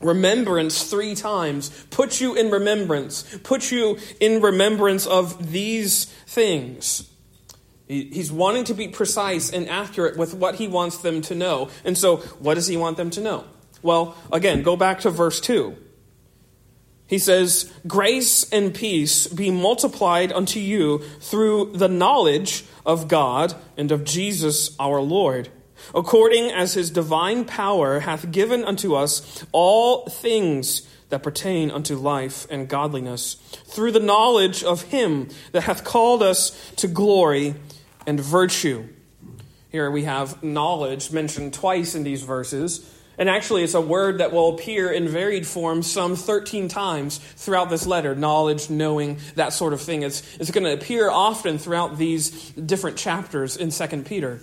remembrance 0.01 0.83
three 0.83 1.15
times. 1.15 1.69
Put 1.89 2.19
you 2.19 2.35
in 2.35 2.51
remembrance. 2.51 3.37
Put 3.43 3.71
you 3.71 3.97
in 4.19 4.41
remembrance 4.41 5.05
of 5.05 5.51
these 5.51 6.05
things. 6.05 7.09
He's 7.87 8.31
wanting 8.31 8.65
to 8.65 8.75
be 8.75 8.87
precise 8.87 9.51
and 9.51 9.67
accurate 9.67 10.15
with 10.15 10.35
what 10.35 10.55
he 10.55 10.67
wants 10.67 10.97
them 10.97 11.21
to 11.23 11.35
know. 11.35 11.69
And 11.83 11.97
so, 11.97 12.17
what 12.37 12.53
does 12.53 12.67
he 12.67 12.77
want 12.77 12.97
them 12.97 13.09
to 13.11 13.21
know? 13.21 13.45
Well, 13.81 14.15
again, 14.31 14.61
go 14.61 14.75
back 14.75 14.99
to 15.01 15.09
verse 15.09 15.39
2. 15.41 15.75
He 17.07 17.17
says, 17.17 17.73
Grace 17.87 18.47
and 18.51 18.75
peace 18.75 19.25
be 19.27 19.49
multiplied 19.49 20.31
unto 20.31 20.59
you 20.59 20.99
through 21.19 21.71
the 21.73 21.87
knowledge 21.87 22.63
of 22.85 23.07
God 23.07 23.55
and 23.75 23.91
of 23.91 24.03
Jesus 24.03 24.75
our 24.79 25.01
Lord, 25.01 25.49
according 25.93 26.51
as 26.51 26.73
his 26.73 26.89
divine 26.89 27.45
power 27.45 28.01
hath 28.01 28.31
given 28.31 28.63
unto 28.63 28.95
us 28.95 29.45
all 29.51 30.07
things 30.07 30.87
that 31.09 31.23
pertain 31.23 31.71
unto 31.71 31.95
life 31.95 32.47
and 32.49 32.67
godliness, 32.67 33.35
through 33.65 33.91
the 33.91 33.99
knowledge 33.99 34.63
of 34.63 34.83
him 34.83 35.27
that 35.51 35.61
hath 35.61 35.83
called 35.83 36.21
us 36.23 36.71
to 36.77 36.87
glory 36.87 37.55
and 38.05 38.19
virtue. 38.19 38.87
Here 39.71 39.91
we 39.91 40.03
have 40.03 40.41
knowledge 40.43 41.11
mentioned 41.11 41.53
twice 41.53 41.95
in 41.95 42.03
these 42.03 42.23
verses. 42.23 42.95
And 43.19 43.29
actually, 43.29 43.63
it's 43.63 43.73
a 43.73 43.81
word 43.81 44.19
that 44.19 44.31
will 44.31 44.55
appear 44.55 44.89
in 44.89 45.09
varied 45.09 45.45
forms 45.45 45.91
some 45.91 46.15
13 46.15 46.69
times 46.69 47.17
throughout 47.17 47.69
this 47.69 47.85
letter 47.85 48.15
knowledge, 48.15 48.69
knowing, 48.69 49.19
that 49.35 49.51
sort 49.51 49.73
of 49.73 49.81
thing. 49.81 50.03
It's, 50.03 50.37
it's 50.37 50.51
going 50.51 50.63
to 50.63 50.73
appear 50.73 51.09
often 51.09 51.57
throughout 51.57 51.97
these 51.97 52.51
different 52.51 52.95
chapters 52.95 53.57
in 53.57 53.71
2 53.71 54.03
Peter. 54.03 54.39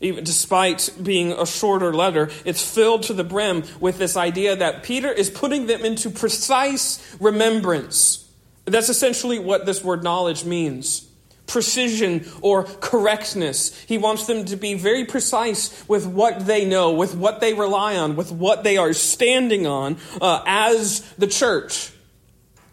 Even 0.00 0.24
despite 0.24 0.90
being 1.02 1.32
a 1.32 1.46
shorter 1.46 1.94
letter, 1.94 2.30
it's 2.44 2.62
filled 2.62 3.04
to 3.04 3.14
the 3.14 3.24
brim 3.24 3.64
with 3.80 3.98
this 3.98 4.16
idea 4.16 4.54
that 4.56 4.82
Peter 4.82 5.10
is 5.10 5.30
putting 5.30 5.66
them 5.66 5.84
into 5.84 6.10
precise 6.10 7.16
remembrance. 7.18 8.28
That's 8.66 8.88
essentially 8.88 9.38
what 9.38 9.64
this 9.64 9.82
word 9.82 10.02
knowledge 10.02 10.44
means 10.44 11.06
precision 11.46 12.26
or 12.40 12.64
correctness. 12.64 13.78
He 13.84 13.98
wants 13.98 14.26
them 14.26 14.44
to 14.46 14.56
be 14.56 14.74
very 14.74 15.04
precise 15.04 15.84
with 15.88 16.06
what 16.06 16.46
they 16.46 16.64
know, 16.64 16.92
with 16.92 17.14
what 17.14 17.40
they 17.40 17.54
rely 17.54 17.96
on, 17.96 18.16
with 18.16 18.32
what 18.32 18.64
they 18.64 18.76
are 18.76 18.92
standing 18.92 19.66
on 19.66 19.96
uh, 20.20 20.42
as 20.44 21.00
the 21.18 21.26
church. 21.26 21.92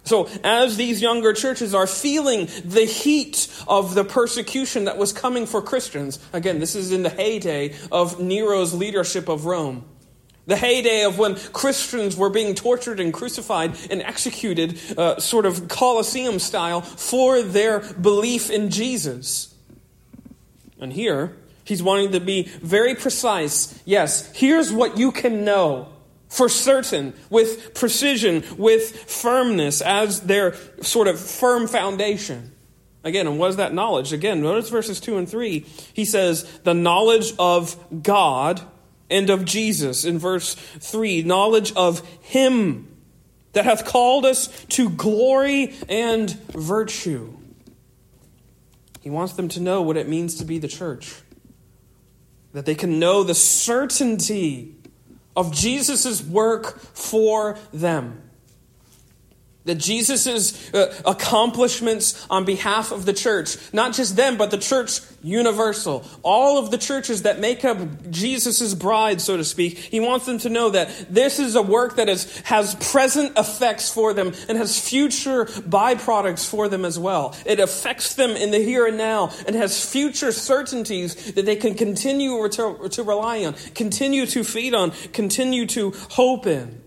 So, 0.05 0.29
as 0.43 0.75
these 0.75 1.01
younger 1.01 1.31
churches 1.31 1.73
are 1.73 1.87
feeling 1.87 2.49
the 2.65 2.85
heat 2.85 3.47
of 3.67 3.95
the 3.95 4.03
persecution 4.03 4.85
that 4.85 4.97
was 4.97 5.13
coming 5.13 5.45
for 5.45 5.61
Christians, 5.61 6.19
again, 6.33 6.59
this 6.59 6.75
is 6.75 6.91
in 6.91 7.03
the 7.03 7.09
heyday 7.09 7.75
of 7.91 8.19
Nero's 8.19 8.73
leadership 8.73 9.29
of 9.29 9.45
Rome. 9.45 9.85
The 10.45 10.57
heyday 10.57 11.05
of 11.05 11.17
when 11.17 11.35
Christians 11.35 12.17
were 12.17 12.29
being 12.29 12.53
tortured 12.53 12.99
and 12.99 13.13
crucified 13.13 13.77
and 13.89 14.01
executed, 14.01 14.77
uh, 14.97 15.19
sort 15.19 15.45
of 15.45 15.69
Colosseum 15.69 16.37
style, 16.39 16.81
for 16.81 17.41
their 17.41 17.79
belief 17.79 18.49
in 18.49 18.69
Jesus. 18.69 19.55
And 20.81 20.91
here, 20.91 21.33
he's 21.63 21.81
wanting 21.81 22.11
to 22.11 22.19
be 22.19 22.43
very 22.61 22.93
precise. 22.93 23.81
Yes, 23.85 24.29
here's 24.35 24.69
what 24.69 24.97
you 24.97 25.13
can 25.13 25.45
know 25.45 25.92
for 26.33 26.49
certain, 26.49 27.13
with 27.29 27.75
precision, 27.75 28.43
with 28.57 29.09
firmness, 29.09 29.81
as 29.81 30.21
their 30.21 30.55
sort 30.81 31.07
of 31.07 31.19
firm 31.19 31.67
foundation. 31.67 32.51
Again, 33.03 33.27
and 33.27 33.37
what 33.37 33.51
is 33.51 33.57
that 33.57 33.71
knowledge? 33.71 34.13
Again, 34.13 34.41
notice 34.41 34.69
verses 34.69 34.99
2 34.99 35.17
and 35.17 35.29
3. 35.29 35.59
He 35.93 36.05
says, 36.05 36.43
the 36.63 36.73
knowledge 36.73 37.33
of 37.37 37.77
God 38.01 38.61
and 39.11 39.29
of 39.29 39.45
Jesus. 39.45 40.05
In 40.05 40.17
verse 40.17 40.55
3, 40.55 41.21
knowledge 41.21 41.71
of 41.75 42.01
Him 42.21 42.97
that 43.51 43.65
hath 43.65 43.85
called 43.85 44.25
us 44.25 44.47
to 44.69 44.89
glory 44.89 45.75
and 45.87 46.31
virtue. 46.51 47.31
He 49.01 49.11
wants 49.11 49.33
them 49.33 49.49
to 49.49 49.59
know 49.59 49.83
what 49.83 49.97
it 49.97 50.09
means 50.09 50.33
to 50.35 50.45
be 50.45 50.57
the 50.57 50.67
church, 50.67 51.13
that 52.53 52.65
they 52.65 52.73
can 52.73 52.97
know 52.97 53.23
the 53.23 53.35
certainty 53.35 54.72
of 55.35 55.51
Jesus' 55.51 56.23
work 56.23 56.79
for 56.79 57.57
them 57.71 58.22
that 59.65 59.75
Jesus' 59.75 60.73
uh, 60.73 60.93
accomplishments 61.05 62.25
on 62.29 62.45
behalf 62.45 62.91
of 62.91 63.05
the 63.05 63.13
church, 63.13 63.57
not 63.71 63.93
just 63.93 64.15
them, 64.15 64.37
but 64.37 64.51
the 64.51 64.57
church 64.57 64.99
universal, 65.21 66.05
all 66.21 66.57
of 66.57 66.69
the 66.69 66.77
churches 66.77 67.21
that 67.21 67.39
make 67.39 67.63
up 67.63 67.77
Jesus' 68.09 68.73
bride, 68.73 69.21
so 69.21 69.37
to 69.37 69.43
speak, 69.43 69.77
he 69.77 69.99
wants 69.99 70.25
them 70.25 70.37
to 70.39 70.49
know 70.49 70.69
that 70.71 70.89
this 71.09 71.39
is 71.39 71.55
a 71.55 71.61
work 71.61 71.95
that 71.95 72.09
is, 72.09 72.39
has 72.41 72.75
present 72.75 73.37
effects 73.37 73.91
for 73.91 74.13
them 74.13 74.33
and 74.49 74.57
has 74.57 74.77
future 74.77 75.45
byproducts 75.45 76.47
for 76.47 76.67
them 76.67 76.83
as 76.83 76.99
well. 76.99 77.35
It 77.45 77.59
affects 77.59 78.15
them 78.15 78.31
in 78.31 78.51
the 78.51 78.59
here 78.59 78.85
and 78.85 78.97
now 78.97 79.31
and 79.47 79.55
has 79.55 79.89
future 79.89 80.33
certainties 80.33 81.33
that 81.33 81.45
they 81.45 81.55
can 81.55 81.75
continue 81.75 82.47
to, 82.49 82.89
to 82.89 83.03
rely 83.03 83.45
on, 83.45 83.53
continue 83.75 84.25
to 84.25 84.43
feed 84.43 84.73
on, 84.73 84.91
continue 85.13 85.65
to 85.67 85.91
hope 86.09 86.45
in. 86.47 86.82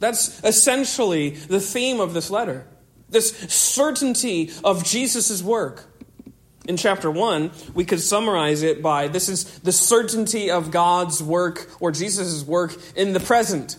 That's 0.00 0.42
essentially 0.42 1.30
the 1.30 1.60
theme 1.60 2.00
of 2.00 2.14
this 2.14 2.30
letter. 2.30 2.66
This 3.08 3.30
certainty 3.48 4.50
of 4.64 4.84
Jesus' 4.84 5.42
work. 5.42 5.84
In 6.66 6.76
chapter 6.76 7.10
1, 7.10 7.50
we 7.74 7.84
could 7.84 8.00
summarize 8.00 8.62
it 8.62 8.82
by 8.82 9.08
this 9.08 9.28
is 9.28 9.44
the 9.60 9.72
certainty 9.72 10.50
of 10.50 10.70
God's 10.70 11.22
work 11.22 11.70
or 11.80 11.90
Jesus' 11.90 12.44
work 12.44 12.76
in 12.96 13.12
the 13.12 13.20
present. 13.20 13.76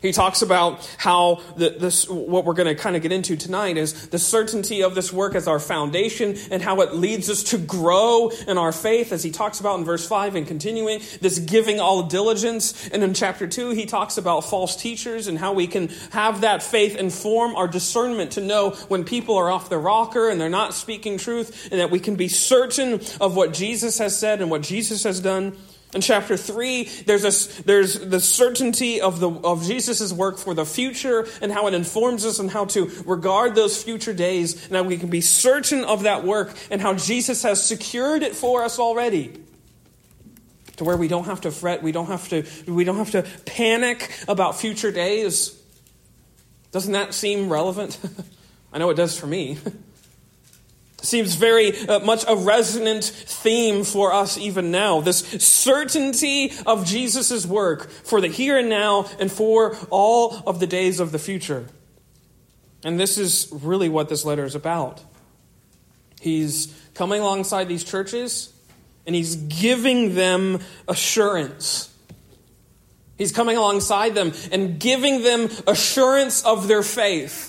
He 0.00 0.12
talks 0.12 0.42
about 0.42 0.88
how 0.96 1.42
the, 1.56 1.70
this, 1.70 2.08
what 2.08 2.44
we're 2.44 2.54
going 2.54 2.68
to 2.68 2.80
kind 2.80 2.94
of 2.94 3.02
get 3.02 3.10
into 3.10 3.36
tonight 3.36 3.76
is 3.76 4.08
the 4.10 4.18
certainty 4.18 4.84
of 4.84 4.94
this 4.94 5.12
work 5.12 5.34
as 5.34 5.48
our 5.48 5.58
foundation 5.58 6.36
and 6.52 6.62
how 6.62 6.82
it 6.82 6.94
leads 6.94 7.28
us 7.28 7.42
to 7.44 7.58
grow 7.58 8.30
in 8.46 8.58
our 8.58 8.70
faith, 8.70 9.10
as 9.10 9.24
he 9.24 9.32
talks 9.32 9.58
about 9.58 9.80
in 9.80 9.84
verse 9.84 10.06
5 10.06 10.36
and 10.36 10.46
continuing, 10.46 11.00
this 11.20 11.40
giving 11.40 11.80
all 11.80 12.04
diligence. 12.04 12.88
And 12.90 13.02
in 13.02 13.12
chapter 13.12 13.48
2, 13.48 13.70
he 13.70 13.86
talks 13.86 14.18
about 14.18 14.44
false 14.44 14.76
teachers 14.76 15.26
and 15.26 15.36
how 15.36 15.52
we 15.52 15.66
can 15.66 15.88
have 16.12 16.42
that 16.42 16.62
faith 16.62 16.94
inform 16.94 17.56
our 17.56 17.66
discernment 17.66 18.32
to 18.32 18.40
know 18.40 18.70
when 18.86 19.02
people 19.02 19.34
are 19.34 19.50
off 19.50 19.68
the 19.68 19.78
rocker 19.78 20.28
and 20.28 20.40
they're 20.40 20.48
not 20.48 20.74
speaking 20.74 21.18
truth, 21.18 21.72
and 21.72 21.80
that 21.80 21.90
we 21.90 21.98
can 21.98 22.14
be 22.14 22.28
certain 22.28 23.00
of 23.20 23.34
what 23.34 23.52
Jesus 23.52 23.98
has 23.98 24.16
said 24.16 24.40
and 24.40 24.48
what 24.48 24.62
Jesus 24.62 25.02
has 25.02 25.18
done. 25.18 25.56
In 25.94 26.02
chapter 26.02 26.36
3, 26.36 26.84
there's, 27.06 27.24
a, 27.24 27.62
there's 27.62 27.98
the 27.98 28.20
certainty 28.20 29.00
of, 29.00 29.20
the, 29.20 29.30
of 29.30 29.64
Jesus' 29.64 30.12
work 30.12 30.36
for 30.36 30.52
the 30.52 30.66
future 30.66 31.26
and 31.40 31.50
how 31.50 31.66
it 31.66 31.72
informs 31.72 32.26
us 32.26 32.38
and 32.38 32.50
how 32.50 32.66
to 32.66 32.90
regard 33.06 33.54
those 33.54 33.82
future 33.82 34.12
days 34.12 34.66
and 34.66 34.76
how 34.76 34.82
we 34.82 34.98
can 34.98 35.08
be 35.08 35.22
certain 35.22 35.84
of 35.84 36.02
that 36.02 36.24
work 36.24 36.54
and 36.70 36.82
how 36.82 36.92
Jesus 36.92 37.42
has 37.42 37.64
secured 37.64 38.22
it 38.22 38.34
for 38.34 38.64
us 38.64 38.78
already. 38.78 39.40
To 40.76 40.84
where 40.84 40.96
we 40.96 41.08
don't 41.08 41.24
have 41.24 41.40
to 41.40 41.50
fret, 41.50 41.82
we 41.82 41.90
don't 41.90 42.06
have 42.06 42.28
to, 42.28 42.44
we 42.66 42.84
don't 42.84 42.98
have 42.98 43.12
to 43.12 43.22
panic 43.46 44.12
about 44.28 44.60
future 44.60 44.92
days. 44.92 45.58
Doesn't 46.70 46.92
that 46.92 47.14
seem 47.14 47.50
relevant? 47.50 47.98
I 48.74 48.78
know 48.78 48.90
it 48.90 48.94
does 48.94 49.18
for 49.18 49.26
me. 49.26 49.58
Seems 51.00 51.36
very 51.36 51.78
uh, 51.86 52.00
much 52.00 52.24
a 52.26 52.34
resonant 52.34 53.04
theme 53.04 53.84
for 53.84 54.12
us 54.12 54.36
even 54.36 54.72
now. 54.72 55.00
This 55.00 55.20
certainty 55.20 56.52
of 56.66 56.84
Jesus' 56.84 57.46
work 57.46 57.88
for 57.88 58.20
the 58.20 58.26
here 58.26 58.58
and 58.58 58.68
now 58.68 59.08
and 59.20 59.30
for 59.30 59.76
all 59.90 60.42
of 60.44 60.58
the 60.58 60.66
days 60.66 60.98
of 60.98 61.12
the 61.12 61.18
future. 61.18 61.66
And 62.84 62.98
this 62.98 63.16
is 63.16 63.48
really 63.52 63.88
what 63.88 64.08
this 64.08 64.24
letter 64.24 64.44
is 64.44 64.56
about. 64.56 65.00
He's 66.20 66.74
coming 66.94 67.20
alongside 67.20 67.68
these 67.68 67.84
churches 67.84 68.52
and 69.06 69.14
he's 69.14 69.36
giving 69.36 70.16
them 70.16 70.58
assurance. 70.88 71.94
He's 73.16 73.32
coming 73.32 73.56
alongside 73.56 74.14
them 74.14 74.32
and 74.50 74.80
giving 74.80 75.22
them 75.22 75.48
assurance 75.66 76.44
of 76.44 76.66
their 76.66 76.82
faith. 76.82 77.47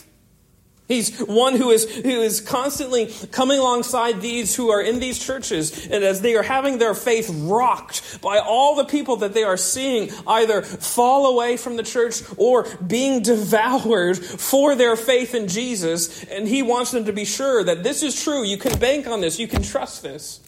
He's 0.90 1.20
one 1.20 1.56
who 1.56 1.70
is, 1.70 1.88
who 1.98 2.10
is 2.10 2.42
constantly 2.42 3.14
coming 3.32 3.60
alongside 3.60 4.22
these 4.22 4.56
who 4.56 4.72
are 4.72 4.82
in 4.82 5.00
these 5.00 5.24
churches, 5.24 5.86
and 5.86 6.04
as 6.04 6.22
they 6.22 6.36
are 6.36 6.42
having 6.42 6.80
their 6.80 6.96
faith 6.96 7.30
rocked 7.32 8.20
by 8.22 8.40
all 8.40 8.76
the 8.76 8.86
people 8.86 9.18
that 9.18 9.36
they 9.36 9.44
are 9.44 9.56
seeing 9.56 10.10
either 10.26 10.64
fall 10.64 11.28
away 11.28 11.58
from 11.58 11.76
the 11.76 11.84
church 11.84 12.24
or 12.38 12.68
being 12.88 13.22
devoured 13.24 14.18
for 14.18 14.74
their 14.74 14.96
faith 14.96 15.36
in 15.36 15.48
Jesus, 15.48 16.24
and 16.24 16.48
he 16.48 16.64
wants 16.64 16.90
them 16.90 17.06
to 17.06 17.14
be 17.14 17.24
sure 17.24 17.64
that 17.64 17.84
this 17.84 18.02
is 18.02 18.22
true. 18.22 18.44
You 18.44 18.58
can 18.58 18.80
bank 18.80 19.06
on 19.06 19.22
this, 19.22 19.38
you 19.38 19.48
can 19.48 19.62
trust 19.62 20.02
this. 20.02 20.40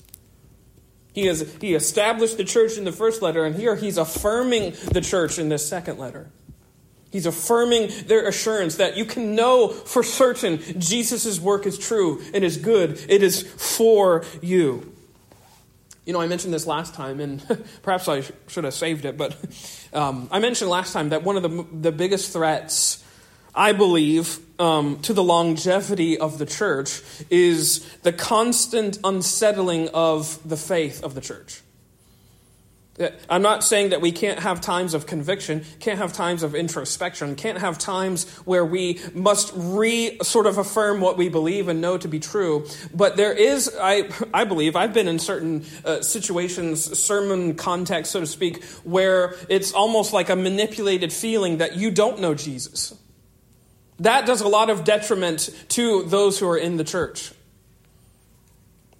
He, 1.14 1.28
has, 1.28 1.56
he 1.62 1.76
established 1.76 2.38
the 2.38 2.46
church 2.46 2.80
in 2.80 2.84
the 2.84 2.92
first 2.92 3.22
letter, 3.22 3.46
and 3.46 3.56
here 3.56 3.76
he's 3.76 4.00
affirming 4.00 4.74
the 4.92 5.02
church 5.02 5.38
in 5.38 5.50
this 5.50 5.68
second 5.68 6.00
letter. 6.00 6.32
He's 7.12 7.26
affirming 7.26 7.92
their 8.06 8.26
assurance 8.26 8.78
that 8.78 8.96
you 8.96 9.04
can 9.04 9.36
know 9.36 9.68
for 9.68 10.02
certain 10.02 10.60
Jesus' 10.80 11.40
work 11.40 11.66
is 11.66 11.78
true, 11.78 12.22
it 12.34 12.42
is 12.42 12.58
good, 12.58 13.00
it 13.10 13.22
is 13.22 13.44
for 13.44 14.24
you. 14.42 14.94
You 16.06 16.14
know, 16.14 16.22
I 16.22 16.28
mentioned 16.28 16.54
this 16.54 16.66
last 16.66 16.96
time, 16.96 17.20
and 17.20 17.66
perhaps 17.84 18.08
I 18.08 18.24
should 18.48 18.64
have 18.64 18.74
saved 18.74 19.06
it, 19.06 19.18
but 19.18 19.38
um, 19.94 20.30
I 20.32 20.40
mentioned 20.40 20.70
last 20.70 20.94
time 20.94 21.10
that 21.10 21.24
one 21.24 21.36
of 21.36 21.44
the, 21.44 21.66
the 21.72 21.92
biggest 21.92 22.32
threats, 22.32 23.04
I 23.54 23.74
believe, 23.74 24.40
um, 24.58 25.00
to 25.02 25.14
the 25.14 25.24
longevity 25.24 26.18
of 26.18 26.38
the 26.38 26.46
church 26.46 27.02
is 27.30 27.86
the 28.04 28.14
constant 28.14 29.00
unsettling 29.04 29.90
of 29.90 30.40
the 30.48 30.58
faith 30.58 31.04
of 31.04 31.14
the 31.14 31.22
church. 31.22 31.62
I'm 33.30 33.42
not 33.42 33.64
saying 33.64 33.90
that 33.90 34.02
we 34.02 34.12
can't 34.12 34.40
have 34.40 34.62
times 34.62 34.94
of 34.94 35.06
conviction, 35.06 35.64
can't 35.80 35.98
have 35.98 36.14
times 36.14 36.44
of 36.44 36.56
introspection, 36.56 37.36
can't 37.36 37.58
have 37.58 37.78
times 37.78 38.30
where 38.40 38.66
we 38.66 39.00
must 39.14 39.52
re 39.56 40.18
sort 40.22 40.46
of 40.46 40.58
affirm 40.58 41.02
what 41.02 41.18
we 41.18 41.30
believe 41.30 41.68
and 41.68 41.82
know 41.82 41.98
to 41.98 42.08
be 42.08 42.20
true. 42.20 42.66
But 42.94 43.18
there 43.18 43.34
is, 43.34 43.74
I, 43.80 44.10
I 44.34 44.44
believe, 44.44 44.76
I've 44.76 44.94
been 44.94 45.08
in 45.08 45.20
certain 45.20 45.66
uh, 45.86 46.02
situations, 46.02 47.00
sermon 47.00 47.56
context, 47.56 48.12
so 48.12 48.20
to 48.20 48.28
speak, 48.28 48.64
where 48.84 49.36
it's 49.50 49.74
almost 49.74 50.14
like 50.14 50.30
a 50.30 50.36
manipulated 50.36 51.12
feeling 51.14 51.58
that 51.58 51.76
you 51.76 51.92
don't 51.92 52.20
know 52.20 52.34
Jesus. 52.34 52.94
That 54.00 54.26
does 54.26 54.42
a 54.42 54.48
lot 54.48 54.70
of 54.70 54.84
detriment 54.84 55.50
to 55.70 56.04
those 56.04 56.40
who 56.40 56.48
are 56.50 56.58
in 56.58 56.78
the 56.78 56.84
church. 56.84 57.34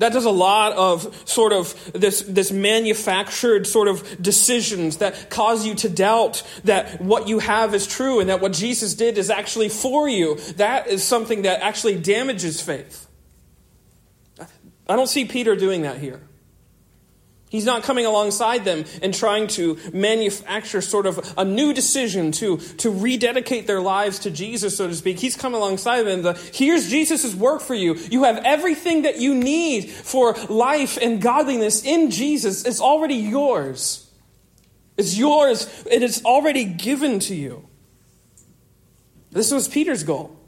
That 0.02 0.14
does 0.14 0.26
a 0.26 0.32
lot 0.32 0.74
of 0.74 1.30
sort 1.30 1.54
of 1.54 1.92
this, 1.94 2.22
this 2.22 2.52
manufactured 2.52 3.68
sort 3.68 3.88
of 3.88 4.20
decisions 4.20 4.98
that 4.98 5.30
cause 5.30 5.64
you 5.64 5.76
to 5.76 5.90
doubt 5.90 6.42
that 6.64 7.00
what 7.00 7.28
you 7.28 7.38
have 7.38 7.76
is 7.76 7.86
true 7.86 8.20
and 8.20 8.28
that 8.28 8.42
what 8.42 8.52
Jesus 8.52 8.96
did 8.96 9.20
is 9.20 9.30
actually 9.30 9.70
for 9.70 10.10
you. 10.10 10.40
That 10.56 10.88
is 10.88 11.04
something 11.04 11.44
that 11.44 11.62
actually 11.62 12.00
damages 12.00 12.60
faith. 12.60 13.08
I 14.90 14.96
don't 14.96 15.06
see 15.06 15.26
Peter 15.26 15.56
doing 15.56 15.84
that 15.84 16.00
here. 16.00 16.20
He's 17.52 17.66
not 17.66 17.84
coming 17.84 18.06
alongside 18.06 18.64
them 18.64 18.86
and 19.02 19.14
trying 19.14 19.48
to 19.48 19.78
manufacture 19.92 20.80
sort 20.80 21.06
of 21.06 21.34
a 21.38 21.44
new 21.44 21.74
decision 21.74 22.32
to, 22.34 22.60
to 22.78 22.90
rededicate 22.90 23.68
their 23.68 23.82
lives 23.82 24.20
to 24.20 24.32
Jesus, 24.32 24.78
so 24.78 24.88
to 24.88 24.96
speak. 24.96 25.20
He's 25.20 25.36
coming 25.36 25.58
alongside 25.58 26.04
them. 26.04 26.22
The, 26.22 26.34
Here's 26.54 26.90
Jesus' 26.90 27.36
work 27.36 27.60
for 27.60 27.76
you. 27.76 27.96
You 28.10 28.24
have 28.24 28.38
everything 28.46 29.02
that 29.02 29.20
you 29.20 29.36
need 29.36 29.90
for 29.90 30.34
life 30.48 30.98
and 31.02 31.22
godliness 31.22 31.84
in 31.84 32.10
Jesus. 32.10 32.64
It's 32.64 32.80
already 32.80 33.16
yours. 33.16 34.10
It's 34.96 35.18
yours. 35.18 35.68
It 35.92 36.04
is 36.04 36.24
already 36.24 36.64
given 36.64 37.20
to 37.20 37.36
you. 37.36 37.68
This 39.30 39.52
was 39.52 39.68
Peter's 39.68 40.06
goal. 40.06 40.41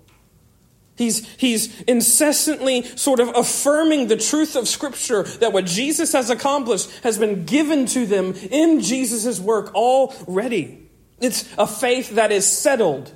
He's, 0.95 1.27
he's 1.35 1.81
incessantly 1.81 2.83
sort 2.83 3.19
of 3.19 3.29
affirming 3.35 4.07
the 4.07 4.17
truth 4.17 4.55
of 4.55 4.67
Scripture 4.67 5.23
that 5.23 5.51
what 5.51 5.65
Jesus 5.65 6.13
has 6.13 6.29
accomplished 6.29 6.91
has 7.01 7.17
been 7.17 7.45
given 7.45 7.87
to 7.87 8.05
them 8.05 8.33
in 8.33 8.79
Jesus' 8.79 9.39
work 9.39 9.73
already. 9.73 10.87
It's 11.19 11.51
a 11.57 11.65
faith 11.65 12.11
that 12.11 12.31
is 12.31 12.45
settled. 12.45 13.11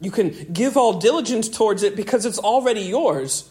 You 0.00 0.10
can 0.10 0.30
give 0.52 0.76
all 0.76 0.98
diligence 0.98 1.48
towards 1.48 1.82
it 1.82 1.96
because 1.96 2.24
it's 2.24 2.38
already 2.38 2.82
yours. 2.82 3.48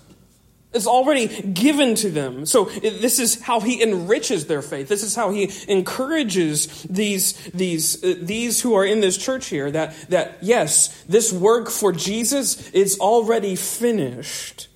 It's 0.73 0.87
already 0.87 1.27
given 1.41 1.95
to 1.95 2.09
them. 2.09 2.45
So 2.45 2.65
this 2.65 3.19
is 3.19 3.41
how 3.41 3.59
he 3.59 3.83
enriches 3.83 4.47
their 4.47 4.61
faith. 4.61 4.87
This 4.87 5.03
is 5.03 5.15
how 5.15 5.31
he 5.31 5.51
encourages 5.67 6.83
these, 6.83 7.33
these, 7.51 8.01
uh, 8.03 8.15
these 8.21 8.61
who 8.61 8.73
are 8.75 8.85
in 8.85 9.01
this 9.01 9.17
church 9.17 9.47
here 9.47 9.69
that, 9.71 9.93
that 10.09 10.37
yes, 10.41 11.03
this 11.09 11.33
work 11.33 11.69
for 11.69 11.91
Jesus 11.91 12.69
is 12.71 12.97
already 12.99 13.57
finished. 13.57 14.69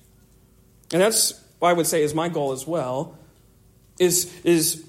And 0.92 1.00
that's 1.00 1.42
what 1.60 1.70
I 1.70 1.72
would 1.72 1.86
say 1.86 2.02
is 2.02 2.14
my 2.14 2.28
goal 2.28 2.52
as 2.52 2.66
well, 2.66 3.16
is, 3.98 4.38
is 4.44 4.85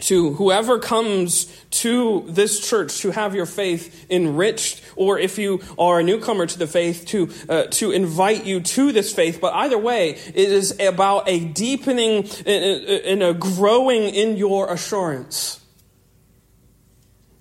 to 0.00 0.34
whoever 0.34 0.78
comes 0.78 1.44
to 1.70 2.24
this 2.28 2.60
church 2.68 2.98
to 2.98 3.10
have 3.10 3.34
your 3.34 3.46
faith 3.46 4.06
enriched, 4.10 4.82
or 4.96 5.18
if 5.18 5.38
you 5.38 5.60
are 5.78 6.00
a 6.00 6.02
newcomer 6.02 6.46
to 6.46 6.58
the 6.58 6.66
faith, 6.66 7.06
to, 7.06 7.30
uh, 7.48 7.64
to 7.70 7.92
invite 7.92 8.44
you 8.44 8.60
to 8.60 8.92
this 8.92 9.12
faith. 9.12 9.40
But 9.40 9.54
either 9.54 9.78
way, 9.78 10.10
it 10.10 10.36
is 10.36 10.78
about 10.80 11.28
a 11.28 11.40
deepening 11.40 12.28
and 12.46 13.22
a 13.22 13.34
growing 13.34 14.02
in 14.02 14.36
your 14.36 14.72
assurance. 14.72 15.63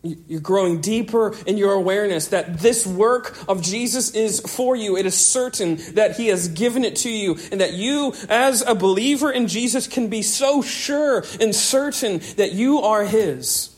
You're 0.04 0.42
growing 0.42 0.82
deeper 0.82 1.34
in 1.48 1.58
your 1.58 1.72
awareness 1.72 2.28
that 2.28 2.60
this 2.60 2.86
work 2.86 3.38
of 3.48 3.62
Jesus 3.62 4.12
is 4.12 4.42
for 4.42 4.76
you. 4.76 4.98
It 4.98 5.06
is 5.06 5.16
certain 5.16 5.78
that 5.94 6.18
He 6.18 6.28
has 6.28 6.50
given 6.50 6.84
it 6.84 6.98
to 6.98 7.10
you, 7.10 7.38
and 7.54 7.62
that 7.62 7.72
you, 7.72 8.14
as 8.28 8.62
a 8.64 8.76
believer 8.76 9.32
in 9.32 9.48
Jesus, 9.48 9.88
can 9.88 10.10
be 10.10 10.22
so 10.22 10.62
sure 10.62 11.24
and 11.40 11.56
certain 11.56 12.20
that 12.36 12.52
you 12.52 12.80
are 12.80 13.06
His. 13.06 13.74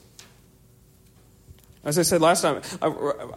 As 1.83 1.99
I 1.99 2.01
said 2.01 2.21
last 2.21 2.41
time, 2.41 2.63
I, 2.81 2.87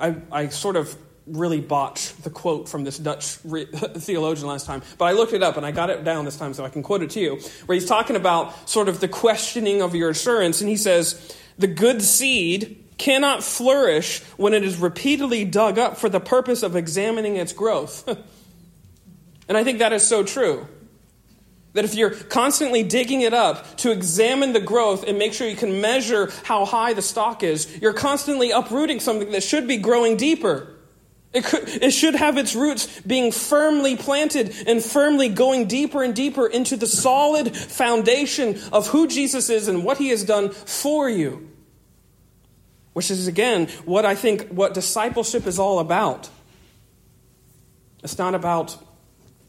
I, 0.09 0.17
I 0.33 0.49
sort 0.49 0.77
of 0.77 0.97
really 1.27 1.61
botched 1.61 2.25
the 2.25 2.31
quote 2.31 2.71
from 2.71 2.85
this 2.85 2.97
Dutch 2.97 3.25
theologian 3.37 4.49
last 4.49 4.65
time, 4.65 4.83
but 4.97 5.05
I 5.05 5.13
looked 5.13 5.35
it 5.35 5.43
up 5.43 5.59
and 5.59 5.67
I 5.67 5.73
got 5.73 5.91
it 5.91 6.05
down 6.05 6.25
this 6.25 6.39
time 6.39 6.55
so 6.55 6.65
I 6.65 6.71
can 6.71 6.83
quote 6.83 7.03
it 7.03 7.11
to 7.11 7.21
you, 7.21 7.37
where 7.67 7.75
he's 7.75 7.87
talking 7.87 8.17
about 8.17 8.67
sort 8.67 8.89
of 8.89 9.01
the 9.01 9.09
questioning 9.09 9.83
of 9.83 9.95
your 9.95 10.09
assurance, 10.09 10.63
and 10.63 10.71
he 10.71 10.77
says, 10.77 11.37
the 11.59 11.67
good 11.67 12.03
seed 12.03 12.85
cannot 12.99 13.45
flourish 13.45 14.23
when 14.37 14.55
it 14.55 14.65
is 14.65 14.77
repeatedly 14.77 15.45
dug 15.45 15.79
up 15.79 15.97
for 15.97 16.09
the 16.09 16.21
purpose 16.21 16.63
of 16.63 16.77
examining 16.77 17.37
its 17.37 17.53
growth. 17.53 18.07
and 19.49 19.57
I 19.57 19.65
think 19.65 19.79
that 19.79 19.93
is 19.93 20.07
so 20.07 20.25
true. 20.25 20.67
That 21.75 21.85
if 21.85 21.95
you're 21.95 22.11
constantly 22.11 22.83
digging 22.83 23.21
it 23.21 23.35
up 23.35 23.77
to 23.79 23.93
examine 23.93 24.53
the 24.53 24.61
growth 24.61 25.05
and 25.07 25.19
make 25.19 25.33
sure 25.33 25.47
you 25.47 25.57
can 25.57 25.81
measure 25.81 26.33
how 26.43 26.65
high 26.65 26.93
the 26.93 27.03
stock 27.03 27.43
is, 27.43 27.79
you're 27.81 27.93
constantly 27.93 28.51
uprooting 28.51 29.01
something 29.01 29.31
that 29.31 29.43
should 29.43 29.69
be 29.69 29.77
growing 29.77 30.17
deeper. 30.17 30.75
It, 31.33 31.45
could, 31.45 31.69
it 31.69 31.91
should 31.91 32.15
have 32.15 32.39
its 32.39 32.55
roots 32.57 33.01
being 33.03 33.33
firmly 33.33 33.97
planted 33.97 34.55
and 34.67 34.83
firmly 34.83 35.29
going 35.29 35.67
deeper 35.67 36.03
and 36.03 36.17
deeper 36.17 36.47
into 36.47 36.77
the 36.77 36.87
solid 36.87 37.55
foundation 37.55 38.59
of 38.73 38.89
who 38.89 39.07
Jesus 39.07 39.51
is 39.51 39.69
and 39.69 39.85
what 39.85 39.99
he 39.99 40.09
has 40.09 40.25
done 40.25 40.51
for 40.51 41.09
you. 41.09 41.48
Which 42.99 43.13
is, 43.13 43.29
again, 43.29 43.69
what 43.85 44.05
I 44.05 44.17
think 44.17 44.49
what 44.49 44.75
discipleship 44.75 45.47
is 45.47 45.61
all 45.61 45.79
about. 45.79 46.29
It's 48.03 48.19
not 48.19 48.35
about 48.35 48.77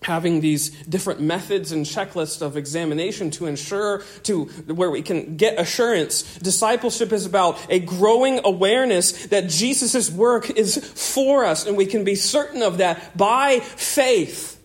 having 0.04 0.40
these 0.40 0.70
different 0.84 1.20
methods 1.20 1.72
and 1.72 1.84
checklists 1.84 2.44
of 2.44 2.58
examination 2.58 3.32
to 3.32 3.48
ensure 3.48 4.04
to 4.22 4.46
where 4.68 4.92
we 4.92 5.02
can 5.02 5.36
get 5.36 5.60
assurance. 5.60 6.38
Discipleship 6.38 7.12
is 7.12 7.26
about 7.26 7.58
a 7.72 7.80
growing 7.80 8.40
awareness 8.44 9.26
that 9.30 9.50
jesus' 9.50 10.12
work 10.12 10.52
is 10.52 10.78
for 10.78 11.44
us 11.44 11.66
and 11.66 11.76
we 11.76 11.88
can 11.88 12.04
be 12.04 12.14
certain 12.14 12.62
of 12.62 12.78
that 12.78 13.18
by 13.18 13.62
faith. 13.62 14.62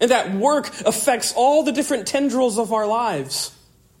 And 0.00 0.10
that 0.10 0.34
work 0.34 0.66
affects 0.80 1.32
all 1.36 1.62
the 1.62 1.70
different 1.70 2.08
tendrils 2.08 2.58
of 2.58 2.72
our 2.72 2.88
lives 2.88 3.55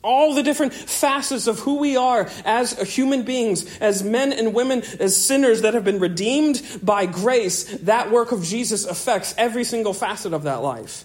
all 0.06 0.34
the 0.34 0.42
different 0.42 0.72
facets 0.72 1.46
of 1.46 1.58
who 1.58 1.78
we 1.78 1.96
are 1.96 2.30
as 2.44 2.72
human 2.94 3.24
beings, 3.24 3.78
as 3.78 4.02
men 4.02 4.32
and 4.32 4.54
women, 4.54 4.82
as 5.00 5.16
sinners 5.16 5.62
that 5.62 5.74
have 5.74 5.84
been 5.84 5.98
redeemed 5.98 6.62
by 6.82 7.04
grace, 7.04 7.64
that 7.78 8.10
work 8.10 8.32
of 8.32 8.44
Jesus 8.44 8.86
affects 8.86 9.34
every 9.36 9.64
single 9.64 9.92
facet 9.92 10.32
of 10.32 10.44
that 10.44 10.62
life. 10.62 11.04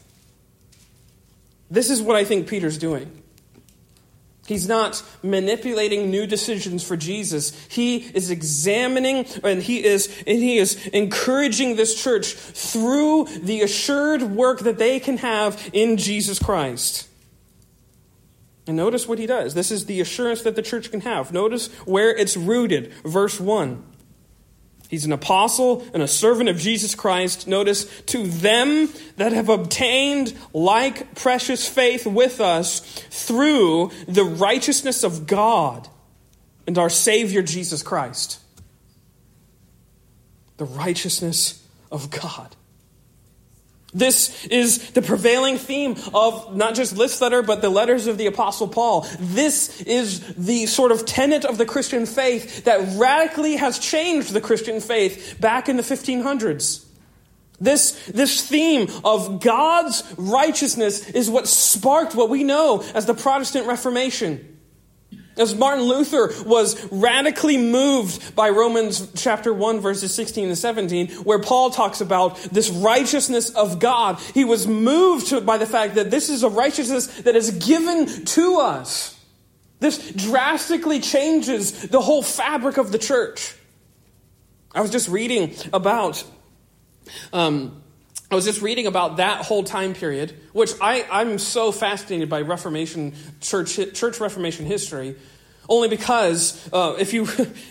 This 1.70 1.90
is 1.90 2.02
what 2.02 2.16
I 2.16 2.24
think 2.26 2.48
Peter's 2.48 2.78
doing. 2.78 3.22
He's 4.46 4.68
not 4.68 5.02
manipulating 5.24 6.12
new 6.12 6.28
decisions 6.28 6.84
for 6.84 6.98
Jesus. 6.98 7.56
He 7.70 7.98
is 7.98 8.30
examining 8.30 9.26
and 9.44 9.64
he 9.64 9.84
is, 9.84 10.08
and 10.28 10.38
he 10.38 10.58
is 10.58 10.88
encouraging 10.88 11.76
this 11.76 12.02
church 12.02 12.34
through 12.34 13.26
the 13.44 13.62
assured 13.62 14.24
work 14.24 14.60
that 14.60 14.78
they 14.78 15.00
can 15.00 15.18
have 15.18 15.70
in 15.72 15.96
Jesus 15.96 16.38
Christ. 16.38 17.08
And 18.68 18.78
notice 18.78 19.08
what 19.08 19.20
he 19.20 19.26
does. 19.26 19.54
This 19.54 19.72
is 19.72 19.86
the 19.86 20.02
assurance 20.02 20.44
that 20.44 20.56
the 20.56 20.62
church 20.62 20.92
can 20.92 21.02
have. 21.02 21.34
Notice 21.34 21.68
where 21.86 22.16
it's 22.16 22.38
rooted. 22.38 22.94
Verse 23.04 23.40
1. 23.40 23.84
He's 24.88 25.06
an 25.06 25.14
apostle 25.14 25.86
and 25.94 26.04
a 26.04 26.08
servant 26.08 26.50
of 26.50 26.58
Jesus 26.58 26.96
Christ. 26.96 27.48
Notice, 27.48 27.86
to 28.08 28.28
them 28.28 28.90
that 29.16 29.32
have 29.32 29.48
obtained 29.48 30.38
like 30.54 31.16
precious 31.16 31.68
faith 31.68 32.06
with 32.06 32.42
us 32.42 32.82
through 33.10 33.92
the 34.08 34.26
righteousness 34.26 35.04
of 35.06 35.28
God 35.28 35.88
and 36.68 36.78
our 36.78 36.90
Savior 36.90 37.42
Jesus 37.42 37.82
Christ. 37.84 38.40
The 40.58 40.66
righteousness 40.66 41.66
of 41.90 42.10
God. 42.12 42.56
This 43.94 44.46
is 44.46 44.92
the 44.92 45.02
prevailing 45.02 45.58
theme 45.58 45.98
of 46.14 46.56
not 46.56 46.76
just 46.76 46.96
this 46.96 47.20
letter, 47.20 47.42
but 47.42 47.62
the 47.62 47.70
letters 47.70 48.08
of 48.08 48.18
the 48.18 48.28
Apostle 48.28 48.68
Paul. 48.68 49.06
This 49.20 49.82
is 49.82 50.22
the 50.36 50.66
sort 50.66 50.92
of 50.92 51.06
tenet 51.06 51.44
of 51.44 51.58
the 51.58 51.66
Christian 51.66 52.06
faith 52.06 52.64
that 52.64 52.98
radically 52.98 53.58
has 53.58 53.80
changed 53.80 54.32
the 54.32 54.42
Christian 54.42 54.80
faith 54.80 55.38
back 55.42 55.68
in 55.68 55.76
the 55.76 55.84
1500s. 55.84 56.86
This, 57.60 57.92
this 58.08 58.48
theme 58.48 58.88
of 59.04 59.40
God's 59.42 60.04
righteousness 60.18 61.08
is 61.10 61.30
what 61.30 61.48
sparked 61.48 62.16
what 62.16 62.30
we 62.30 62.44
know 62.44 62.84
as 62.96 63.06
the 63.06 63.14
Protestant 63.14 63.68
Reformation. 63.68 64.61
As 65.42 65.56
Martin 65.56 65.86
Luther 65.86 66.32
was 66.46 66.88
radically 66.92 67.58
moved 67.58 68.36
by 68.36 68.50
Romans 68.50 69.12
chapter 69.16 69.52
1 69.52 69.80
verses 69.80 70.14
16 70.14 70.50
and 70.50 70.58
17, 70.58 71.08
where 71.24 71.40
Paul 71.40 71.72
talks 71.72 72.00
about 72.00 72.38
this 72.52 72.70
righteousness 72.70 73.50
of 73.50 73.80
God, 73.80 74.20
he 74.36 74.46
was 74.46 74.68
moved 74.68 75.44
by 75.44 75.58
the 75.58 75.66
fact 75.66 75.96
that 75.96 76.12
this 76.12 76.30
is 76.30 76.44
a 76.44 76.50
righteousness 76.50 77.08
that 77.22 77.36
is 77.36 77.50
given 77.66 78.24
to 78.26 78.58
us. 78.58 79.20
This 79.80 80.12
drastically 80.12 81.00
changes 81.00 81.90
the 81.90 82.02
whole 82.02 82.22
fabric 82.22 82.78
of 82.78 82.92
the 82.92 83.00
church. 83.00 83.56
I 84.76 84.82
was 84.82 84.92
just 84.92 85.10
reading 85.10 85.56
about. 85.74 86.24
Um, 87.34 87.81
I 88.32 88.36
was 88.36 88.46
just 88.46 88.62
reading 88.62 88.88
about 88.88 89.18
that 89.18 89.46
whole 89.46 89.62
time 89.62 89.94
period, 89.94 90.34
which 90.54 90.72
I, 90.80 91.06
I'm 91.12 91.38
so 91.38 91.74
fascinated 91.74 92.30
by 92.30 92.42
Reformation 92.42 93.14
church 93.42 93.78
church 93.94 94.22
Reformation 94.22 94.66
history, 94.66 95.18
only 95.68 95.90
because 95.90 96.70
uh, 96.72 96.96
if 96.98 97.12
you, 97.12 97.28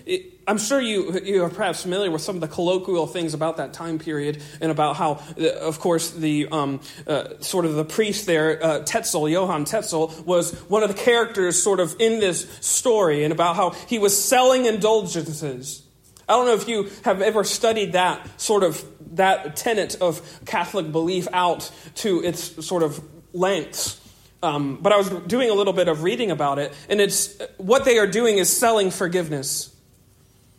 I'm 0.47 0.59
sure 0.59 0.79
you 0.79 1.19
you 1.25 1.45
are 1.45 1.49
perhaps 1.49 1.81
familiar 1.81 2.11
with 2.11 2.21
some 2.21 2.35
of 2.35 2.43
the 2.43 2.49
colloquial 2.49 3.07
things 3.07 3.33
about 3.33 3.57
that 3.57 3.73
time 3.73 3.99
period 3.99 4.43
and 4.61 4.71
about 4.71 4.97
how, 4.97 5.23
uh, 5.41 5.49
of 5.61 5.81
course, 5.81 6.11
the 6.11 6.49
um, 6.53 6.81
uh, 7.07 7.41
sort 7.41 7.65
of 7.65 7.77
the 7.77 7.85
priest 7.87 8.27
there, 8.27 8.63
uh, 8.63 8.81
Tetzel, 8.81 9.31
Johann 9.31 9.65
Tetzel, 9.65 10.13
was 10.27 10.53
one 10.69 10.83
of 10.83 10.91
the 10.91 11.03
characters 11.03 11.63
sort 11.63 11.81
of 11.81 11.97
in 11.99 12.21
this 12.21 12.47
story, 12.61 13.25
and 13.25 13.33
about 13.33 13.57
how 13.57 13.71
he 13.71 13.99
was 13.99 14.23
selling 14.23 14.67
indulgences. 14.67 15.87
I 16.29 16.35
don't 16.35 16.47
know 16.47 16.55
if 16.55 16.69
you 16.69 16.89
have 17.05 17.23
ever 17.23 17.43
studied 17.43 17.95
that 17.95 18.41
sort 18.41 18.63
of 18.63 18.85
that 19.11 19.57
tenet 19.57 19.97
of 20.01 20.41
Catholic 20.47 20.93
belief 20.93 21.29
out 21.33 21.71
to 21.97 22.23
its 22.23 22.65
sort 22.67 22.83
of 22.83 23.03
lengths. 23.33 24.01
Um, 24.43 24.79
but 24.81 24.93
I 24.93 24.97
was 24.97 25.11
doing 25.27 25.51
a 25.51 25.55
little 25.55 25.73
bit 25.73 25.89
of 25.89 26.03
reading 26.03 26.31
about 26.31 26.59
it, 26.59 26.73
and 26.89 27.01
it's 27.01 27.39
what 27.59 27.85
they 27.85 27.99
are 27.99 28.07
doing 28.07 28.39
is 28.39 28.55
selling 28.55 28.91
forgiveness. 28.91 29.70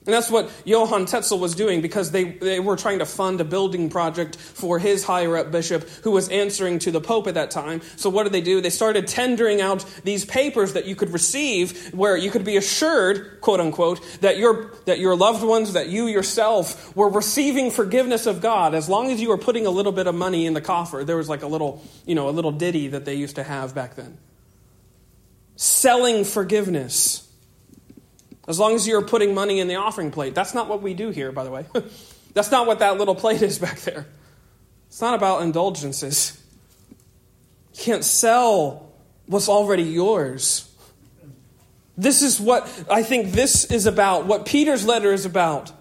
And 0.03 0.15
that's 0.15 0.31
what 0.31 0.51
Johann 0.65 1.05
Tetzel 1.05 1.37
was 1.37 1.53
doing 1.53 1.81
because 1.81 2.09
they, 2.09 2.23
they 2.23 2.59
were 2.59 2.75
trying 2.75 2.99
to 2.99 3.05
fund 3.05 3.39
a 3.39 3.43
building 3.43 3.91
project 3.91 4.35
for 4.35 4.79
his 4.79 5.03
higher 5.03 5.37
up 5.37 5.51
bishop 5.51 5.87
who 6.03 6.09
was 6.09 6.27
answering 6.29 6.79
to 6.79 6.91
the 6.91 6.99
Pope 6.99 7.27
at 7.27 7.35
that 7.35 7.51
time. 7.51 7.81
So, 7.97 8.09
what 8.09 8.23
did 8.23 8.31
they 8.31 8.41
do? 8.41 8.61
They 8.61 8.71
started 8.71 9.05
tendering 9.05 9.61
out 9.61 9.85
these 10.03 10.25
papers 10.25 10.73
that 10.73 10.85
you 10.85 10.95
could 10.95 11.11
receive 11.11 11.93
where 11.93 12.17
you 12.17 12.31
could 12.31 12.43
be 12.43 12.57
assured, 12.57 13.41
quote 13.41 13.59
unquote, 13.59 14.01
that 14.21 14.39
your, 14.39 14.73
that 14.85 14.97
your 14.97 15.15
loved 15.15 15.43
ones, 15.43 15.73
that 15.73 15.89
you 15.89 16.07
yourself 16.07 16.95
were 16.95 17.09
receiving 17.09 17.69
forgiveness 17.69 18.25
of 18.25 18.41
God 18.41 18.73
as 18.73 18.89
long 18.89 19.11
as 19.11 19.21
you 19.21 19.29
were 19.29 19.37
putting 19.37 19.67
a 19.67 19.71
little 19.71 19.91
bit 19.91 20.07
of 20.07 20.15
money 20.15 20.47
in 20.47 20.55
the 20.55 20.61
coffer. 20.61 21.03
There 21.03 21.17
was 21.17 21.29
like 21.29 21.43
a 21.43 21.47
little, 21.47 21.83
you 22.07 22.15
know, 22.15 22.27
a 22.27 22.31
little 22.31 22.51
ditty 22.51 22.87
that 22.87 23.05
they 23.05 23.13
used 23.13 23.35
to 23.35 23.43
have 23.43 23.75
back 23.75 23.95
then. 23.95 24.17
Selling 25.57 26.23
forgiveness. 26.25 27.30
As 28.47 28.59
long 28.59 28.73
as 28.73 28.87
you're 28.87 29.03
putting 29.03 29.33
money 29.33 29.59
in 29.59 29.67
the 29.67 29.75
offering 29.75 30.11
plate. 30.11 30.33
That's 30.33 30.53
not 30.53 30.67
what 30.67 30.81
we 30.81 30.93
do 30.93 31.09
here, 31.09 31.31
by 31.31 31.43
the 31.43 31.51
way. 31.51 31.65
That's 32.33 32.51
not 32.51 32.65
what 32.65 32.79
that 32.79 32.97
little 32.97 33.15
plate 33.15 33.41
is 33.41 33.59
back 33.59 33.79
there. 33.81 34.07
It's 34.87 35.01
not 35.01 35.13
about 35.13 35.43
indulgences. 35.43 36.41
You 37.73 37.83
can't 37.83 38.03
sell 38.03 38.91
what's 39.27 39.47
already 39.47 39.83
yours. 39.83 40.67
This 41.97 42.21
is 42.21 42.39
what 42.39 42.67
I 42.89 43.03
think 43.03 43.31
this 43.31 43.65
is 43.65 43.85
about, 43.85 44.25
what 44.25 44.45
Peter's 44.45 44.85
letter 44.85 45.13
is 45.13 45.25
about, 45.25 45.71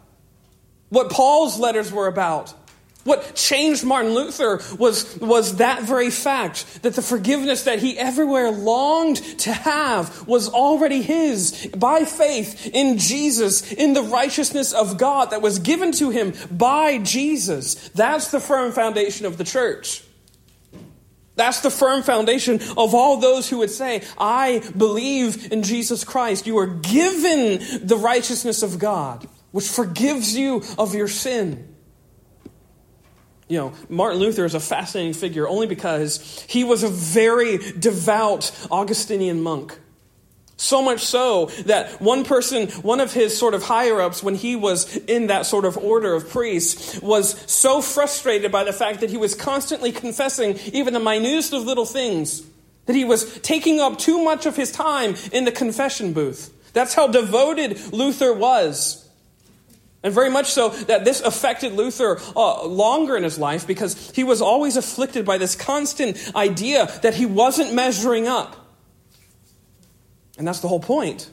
what 0.91 1.11
Paul's 1.11 1.59
letters 1.59 1.93
were 1.93 2.07
about. 2.07 2.53
What 3.05 3.35
changed 3.35 3.83
Martin 3.83 4.15
Luther 4.15 4.61
was, 4.79 5.19
was 5.19 5.57
that 5.57 5.85
very 5.85 6.11
fact 6.11 6.83
that 6.83 6.95
the 6.95 7.03
forgiveness 7.03 7.65
that 7.65 7.79
he 7.79 7.99
everywhere 7.99 8.51
longed 8.51 9.17
to 9.41 9.53
have 9.53 10.29
was 10.29 10.51
already 10.51 11.01
his 11.01 11.69
by 11.75 12.05
faith 12.05 12.69
in 12.75 12.99
Jesus, 12.99 13.73
in 13.73 13.95
the 13.95 14.03
righteousness 14.03 14.75
of 14.75 14.99
God 14.99 15.31
that 15.31 15.41
was 15.41 15.59
given 15.61 15.93
to 15.93 16.11
him 16.11 16.35
by 16.51 16.99
Jesus. 16.99 17.89
That's 17.91 18.31
the 18.31 18.41
firm 18.41 18.71
foundation 18.73 19.25
of 19.25 19.39
the 19.39 19.45
church. 19.45 20.05
That's 21.37 21.61
the 21.61 21.71
firm 21.71 22.03
foundation 22.03 22.61
of 22.77 22.95
all 22.95 23.17
those 23.17 23.49
who 23.49 23.59
would 23.59 23.71
say, 23.71 24.03
I 24.19 24.63
believe 24.77 25.51
in 25.51 25.63
Jesus 25.63 26.05
Christ. 26.05 26.47
You 26.47 26.59
are 26.59 26.67
given 26.67 27.87
the 27.87 27.97
righteousness 27.97 28.63
of 28.63 28.79
God, 28.79 29.27
which 29.53 29.67
forgives 29.67 30.37
you 30.37 30.63
of 30.77 30.95
your 30.95 31.09
sin. 31.09 31.70
You 33.51 33.59
know, 33.59 33.73
Martin 33.89 34.21
Luther 34.21 34.45
is 34.45 34.55
a 34.55 34.61
fascinating 34.61 35.13
figure 35.13 35.49
only 35.49 35.67
because 35.67 36.47
he 36.49 36.63
was 36.63 36.85
a 36.85 36.89
very 36.89 37.59
devout 37.59 38.53
Augustinian 38.71 39.43
monk. 39.43 39.77
So 40.57 40.81
much 40.83 41.01
so 41.01 41.47
that 41.67 42.01
one 42.01 42.23
person, 42.23 42.69
one 42.83 43.01
of 43.01 43.13
his 43.13 43.37
sort 43.37 43.55
of 43.55 43.65
higher 43.65 44.01
ups, 44.01 44.23
when 44.23 44.37
he 44.37 44.55
was 44.55 44.97
in 44.99 45.27
that 45.29 45.47
sort 45.47 45.65
of 45.65 45.77
order 45.77 46.15
of 46.15 46.29
priests, 46.29 47.01
was 47.01 47.41
so 47.51 47.83
frustrated 47.83 48.53
by 48.53 48.63
the 48.63 48.73
fact 48.73 49.01
that 49.01 49.11
he 49.11 49.17
was 49.17 49.35
constantly 49.35 49.91
confessing 49.91 50.57
even 50.73 50.95
the 50.95 51.01
minutest 51.01 51.53
of 51.53 51.65
little 51.65 51.87
things, 51.87 52.43
that 52.87 52.95
he 52.95 53.05
was 53.05 53.41
taking 53.41 53.81
up 53.81 53.99
too 53.99 54.23
much 54.23 54.47
of 54.47 54.55
his 54.55 54.71
time 54.71 55.17
in 55.33 55.45
the 55.45 55.51
confession 55.51 56.13
booth. 56.13 56.55
That's 56.73 56.95
how 56.95 57.09
devoted 57.09 57.93
Luther 57.93 58.33
was. 58.33 59.10
And 60.03 60.15
very 60.15 60.31
much 60.31 60.51
so 60.51 60.71
that 60.71 61.05
this 61.05 61.21
affected 61.21 61.75
Luther 61.75 62.19
uh, 62.35 62.67
longer 62.67 63.17
in 63.17 63.23
his 63.23 63.39
life 63.39 63.67
because 63.67 64.11
he 64.13 64.25
was 64.25 64.41
always 64.41 64.77
afflicted 64.77 65.27
by 65.27 65.37
this 65.37 65.55
constant 65.55 66.33
idea 66.35 66.87
that 67.03 67.15
he 67.15 67.27
wasn't 67.27 67.75
measuring 67.75 68.27
up. 68.27 68.57
And 70.39 70.49
that's 70.49 70.61
the 70.61 70.69
whole 70.69 70.81
point. 70.81 71.29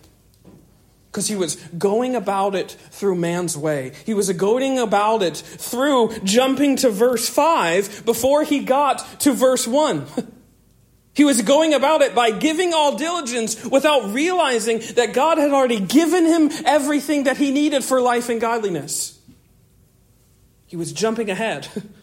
Because 1.10 1.28
he 1.28 1.36
was 1.36 1.56
going 1.78 2.14
about 2.14 2.56
it 2.56 2.72
through 2.92 3.16
man's 3.16 3.58
way. 3.58 3.94
He 4.06 4.14
was 4.14 4.32
going 4.34 4.78
about 4.78 5.24
it 5.24 5.38
through 5.38 6.20
jumping 6.26 6.76
to 6.78 6.90
verse 6.90 7.30
5 7.30 8.04
before 8.06 8.44
he 8.44 8.60
got 8.60 9.22
to 9.22 9.32
verse 9.32 9.66
1. 9.66 10.06
He 11.18 11.24
was 11.24 11.42
going 11.42 11.74
about 11.74 12.04
it 12.04 12.14
by 12.14 12.30
giving 12.30 12.76
all 12.76 12.96
diligence 12.96 13.66
without 13.66 14.14
realizing 14.14 14.82
that 14.94 15.16
God 15.16 15.40
had 15.40 15.50
already 15.50 15.80
given 15.80 16.28
him 16.28 16.52
everything 16.64 17.24
that 17.24 17.38
he 17.38 17.50
needed 17.50 17.84
for 17.84 18.00
life 18.00 18.30
and 18.30 18.40
godliness. 18.40 19.20
He 20.68 20.76
was 20.76 20.94
jumping 20.94 21.32
ahead. 21.32 21.68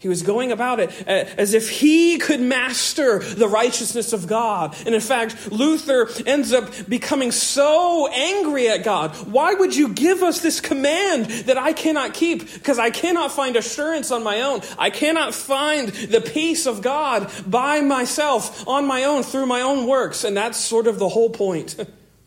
He 0.00 0.06
was 0.06 0.22
going 0.22 0.52
about 0.52 0.78
it 0.78 0.90
eh, 1.08 1.28
as 1.36 1.54
if 1.54 1.68
he 1.68 2.18
could 2.18 2.40
master 2.40 3.18
the 3.18 3.48
righteousness 3.48 4.12
of 4.12 4.28
God. 4.28 4.76
And 4.86 4.94
in 4.94 5.00
fact, 5.00 5.50
Luther 5.50 6.08
ends 6.24 6.52
up 6.52 6.88
becoming 6.88 7.32
so 7.32 8.06
angry 8.12 8.68
at 8.68 8.84
God. 8.84 9.16
Why 9.26 9.54
would 9.54 9.74
you 9.74 9.88
give 9.88 10.22
us 10.22 10.40
this 10.40 10.60
command 10.60 11.26
that 11.46 11.58
I 11.58 11.72
cannot 11.72 12.14
keep? 12.14 12.52
Because 12.52 12.78
I 12.78 12.90
cannot 12.90 13.32
find 13.32 13.56
assurance 13.56 14.12
on 14.12 14.22
my 14.22 14.42
own. 14.42 14.60
I 14.78 14.90
cannot 14.90 15.34
find 15.34 15.88
the 15.88 16.20
peace 16.20 16.66
of 16.66 16.80
God 16.80 17.28
by 17.44 17.80
myself, 17.80 18.68
on 18.68 18.86
my 18.86 19.02
own, 19.02 19.24
through 19.24 19.46
my 19.46 19.62
own 19.62 19.88
works. 19.88 20.22
And 20.22 20.36
that's 20.36 20.58
sort 20.58 20.86
of 20.86 21.00
the 21.00 21.08
whole 21.08 21.30
point. 21.30 21.74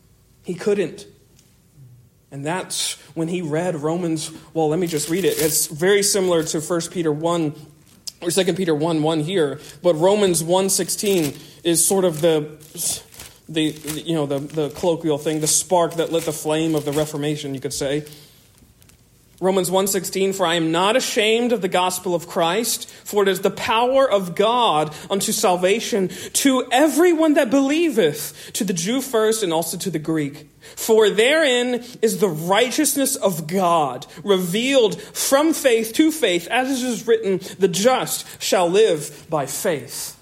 he 0.42 0.54
couldn't. 0.54 1.06
And 2.32 2.44
that's 2.44 2.94
when 3.14 3.28
he 3.28 3.42
read 3.42 3.76
Romans. 3.76 4.32
Well, 4.54 4.70
let 4.70 4.78
me 4.78 4.86
just 4.86 5.10
read 5.10 5.26
it. 5.26 5.38
It's 5.38 5.66
very 5.66 6.02
similar 6.02 6.42
to 6.42 6.60
1 6.60 6.80
Peter 6.90 7.12
1 7.12 7.54
or 8.22 8.30
2 8.30 8.54
Peter 8.54 8.74
1 8.74 9.02
1 9.02 9.20
here, 9.20 9.60
but 9.82 9.94
Romans 9.94 10.42
1:16 10.42 11.36
is 11.62 11.84
sort 11.84 12.04
of 12.04 12.20
the 12.20 12.48
the 13.48 13.64
you 14.04 14.14
know 14.14 14.26
the, 14.26 14.38
the 14.38 14.70
colloquial 14.70 15.18
thing, 15.18 15.40
the 15.40 15.46
spark 15.46 15.94
that 15.94 16.10
lit 16.10 16.24
the 16.24 16.32
flame 16.32 16.74
of 16.74 16.84
the 16.84 16.92
Reformation, 16.92 17.54
you 17.54 17.60
could 17.60 17.74
say. 17.74 18.04
Romans 19.42 19.70
1:16 19.70 20.32
for 20.36 20.46
I 20.46 20.54
am 20.54 20.70
not 20.70 20.94
ashamed 20.94 21.50
of 21.50 21.62
the 21.62 21.68
gospel 21.68 22.14
of 22.14 22.28
Christ 22.28 22.88
for 22.88 23.24
it 23.24 23.28
is 23.28 23.40
the 23.40 23.50
power 23.50 24.08
of 24.08 24.36
God 24.36 24.94
unto 25.10 25.32
salvation 25.32 26.10
to 26.34 26.68
everyone 26.70 27.34
that 27.34 27.50
believeth 27.50 28.50
to 28.52 28.62
the 28.62 28.72
Jew 28.72 29.00
first 29.00 29.42
and 29.42 29.52
also 29.52 29.76
to 29.78 29.90
the 29.90 29.98
Greek. 29.98 30.48
For 30.76 31.10
therein 31.10 31.84
is 32.00 32.18
the 32.18 32.28
righteousness 32.28 33.16
of 33.16 33.48
God 33.48 34.06
revealed 34.22 35.02
from 35.02 35.52
faith 35.54 35.92
to 35.94 36.12
faith 36.12 36.46
as 36.46 36.70
it 36.80 36.86
is 36.86 37.08
written 37.08 37.40
the 37.58 37.66
just 37.66 38.40
shall 38.40 38.68
live 38.68 39.26
by 39.28 39.46
faith 39.46 40.16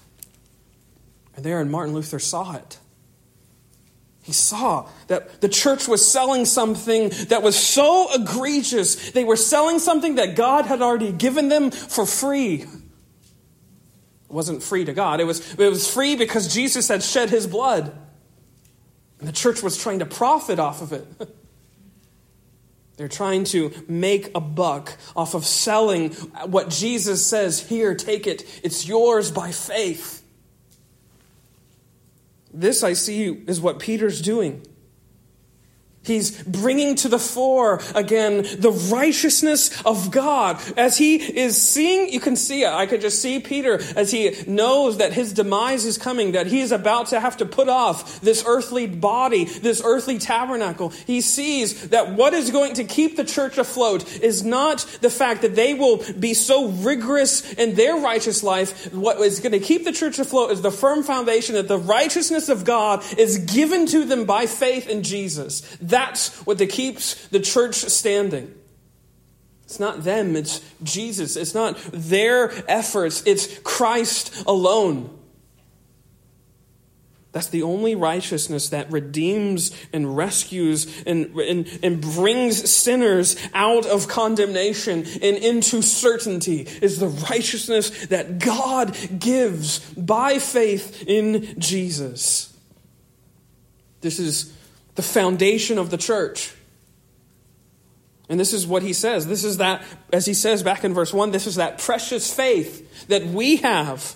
and 1.35 1.45
there 1.45 1.63
Martin 1.63 1.93
Luther 1.93 2.17
saw 2.17 2.55
it 2.55 2.79
he 4.21 4.33
saw 4.33 4.87
that 5.07 5.41
the 5.41 5.49
church 5.49 5.87
was 5.87 6.07
selling 6.07 6.45
something 6.45 7.09
that 7.29 7.41
was 7.41 7.57
so 7.57 8.07
egregious. 8.13 9.11
They 9.11 9.23
were 9.23 9.35
selling 9.35 9.79
something 9.79 10.15
that 10.15 10.35
God 10.35 10.65
had 10.65 10.81
already 10.81 11.11
given 11.11 11.49
them 11.49 11.71
for 11.71 12.05
free. 12.05 12.61
It 12.61 12.67
wasn't 14.29 14.61
free 14.61 14.85
to 14.85 14.93
God, 14.93 15.19
it 15.19 15.25
was, 15.25 15.53
it 15.55 15.69
was 15.69 15.91
free 15.91 16.15
because 16.15 16.53
Jesus 16.53 16.87
had 16.87 17.03
shed 17.03 17.29
his 17.29 17.47
blood. 17.47 17.97
And 19.19 19.27
the 19.27 19.33
church 19.33 19.61
was 19.61 19.77
trying 19.77 19.99
to 19.99 20.05
profit 20.05 20.59
off 20.59 20.81
of 20.81 20.93
it. 20.93 21.07
They're 22.97 23.07
trying 23.07 23.45
to 23.45 23.71
make 23.87 24.29
a 24.35 24.39
buck 24.39 24.95
off 25.15 25.33
of 25.33 25.45
selling 25.45 26.11
what 26.45 26.69
Jesus 26.69 27.25
says 27.25 27.59
here, 27.59 27.95
take 27.95 28.27
it, 28.27 28.45
it's 28.63 28.87
yours 28.87 29.31
by 29.31 29.51
faith. 29.51 30.20
This, 32.53 32.83
I 32.83 32.93
see, 32.93 33.25
is 33.47 33.61
what 33.61 33.79
Peter's 33.79 34.21
doing. 34.21 34.65
He's 36.03 36.41
bringing 36.43 36.95
to 36.95 37.09
the 37.09 37.19
fore 37.19 37.79
again 37.93 38.37
the 38.57 38.71
righteousness 38.91 39.81
of 39.83 40.09
God. 40.09 40.59
As 40.75 40.97
he 40.97 41.17
is 41.17 41.61
seeing, 41.61 42.11
you 42.11 42.19
can 42.19 42.35
see 42.35 42.63
it. 42.63 42.69
I 42.69 42.87
could 42.87 43.01
just 43.01 43.21
see 43.21 43.39
Peter 43.39 43.79
as 43.95 44.11
he 44.11 44.35
knows 44.47 44.97
that 44.97 45.13
his 45.13 45.31
demise 45.31 45.85
is 45.85 45.99
coming, 45.99 46.31
that 46.31 46.47
he 46.47 46.61
is 46.61 46.71
about 46.71 47.07
to 47.07 47.19
have 47.19 47.37
to 47.37 47.45
put 47.45 47.69
off 47.69 48.19
this 48.21 48.43
earthly 48.47 48.87
body, 48.87 49.45
this 49.45 49.81
earthly 49.85 50.17
tabernacle. 50.17 50.89
He 50.89 51.21
sees 51.21 51.89
that 51.89 52.13
what 52.13 52.33
is 52.33 52.49
going 52.49 52.73
to 52.75 52.83
keep 52.83 53.15
the 53.15 53.23
church 53.23 53.59
afloat 53.59 54.21
is 54.21 54.43
not 54.43 54.79
the 55.01 55.09
fact 55.11 55.43
that 55.43 55.55
they 55.55 55.75
will 55.75 56.03
be 56.19 56.33
so 56.33 56.69
rigorous 56.69 57.53
in 57.53 57.75
their 57.75 57.97
righteous 57.97 58.41
life. 58.41 58.91
What 58.91 59.19
is 59.19 59.39
going 59.39 59.51
to 59.51 59.59
keep 59.59 59.85
the 59.85 59.91
church 59.91 60.17
afloat 60.17 60.49
is 60.49 60.61
the 60.61 60.71
firm 60.71 61.03
foundation 61.03 61.53
that 61.55 61.67
the 61.67 61.77
righteousness 61.77 62.49
of 62.49 62.65
God 62.65 63.03
is 63.19 63.37
given 63.37 63.85
to 63.87 64.03
them 64.03 64.25
by 64.25 64.47
faith 64.47 64.87
in 64.87 65.03
Jesus. 65.03 65.61
That's 65.91 66.35
what 66.45 66.57
keeps 66.67 67.27
the 67.27 67.39
church 67.39 67.75
standing. 67.75 68.55
It's 69.65 69.79
not 69.79 70.03
them, 70.03 70.35
it's 70.35 70.61
Jesus. 70.83 71.35
It's 71.35 71.53
not 71.53 71.77
their 71.93 72.51
efforts, 72.69 73.23
it's 73.25 73.59
Christ 73.59 74.43
alone. 74.47 75.17
That's 77.33 77.47
the 77.47 77.63
only 77.63 77.95
righteousness 77.95 78.69
that 78.69 78.91
redeems 78.91 79.71
and 79.93 80.17
rescues 80.17 81.03
and, 81.03 81.33
and, 81.35 81.79
and 81.81 82.01
brings 82.01 82.69
sinners 82.69 83.37
out 83.53 83.85
of 83.85 84.09
condemnation 84.09 85.05
and 85.05 85.37
into 85.37 85.81
certainty, 85.81 86.67
is 86.81 86.99
the 86.99 87.07
righteousness 87.07 88.07
that 88.07 88.39
God 88.39 88.97
gives 89.17 89.79
by 89.93 90.39
faith 90.39 91.05
in 91.07 91.57
Jesus. 91.57 92.53
This 94.01 94.19
is 94.19 94.53
the 94.95 95.01
foundation 95.01 95.77
of 95.77 95.89
the 95.89 95.97
church. 95.97 96.53
And 98.29 98.39
this 98.39 98.53
is 98.53 98.65
what 98.65 98.81
he 98.81 98.93
says. 98.93 99.27
This 99.27 99.43
is 99.43 99.57
that, 99.57 99.83
as 100.13 100.25
he 100.25 100.33
says 100.33 100.63
back 100.63 100.83
in 100.83 100.93
verse 100.93 101.13
1, 101.13 101.31
this 101.31 101.47
is 101.47 101.55
that 101.55 101.79
precious 101.79 102.33
faith 102.33 103.07
that 103.07 103.25
we 103.25 103.57
have 103.57 104.15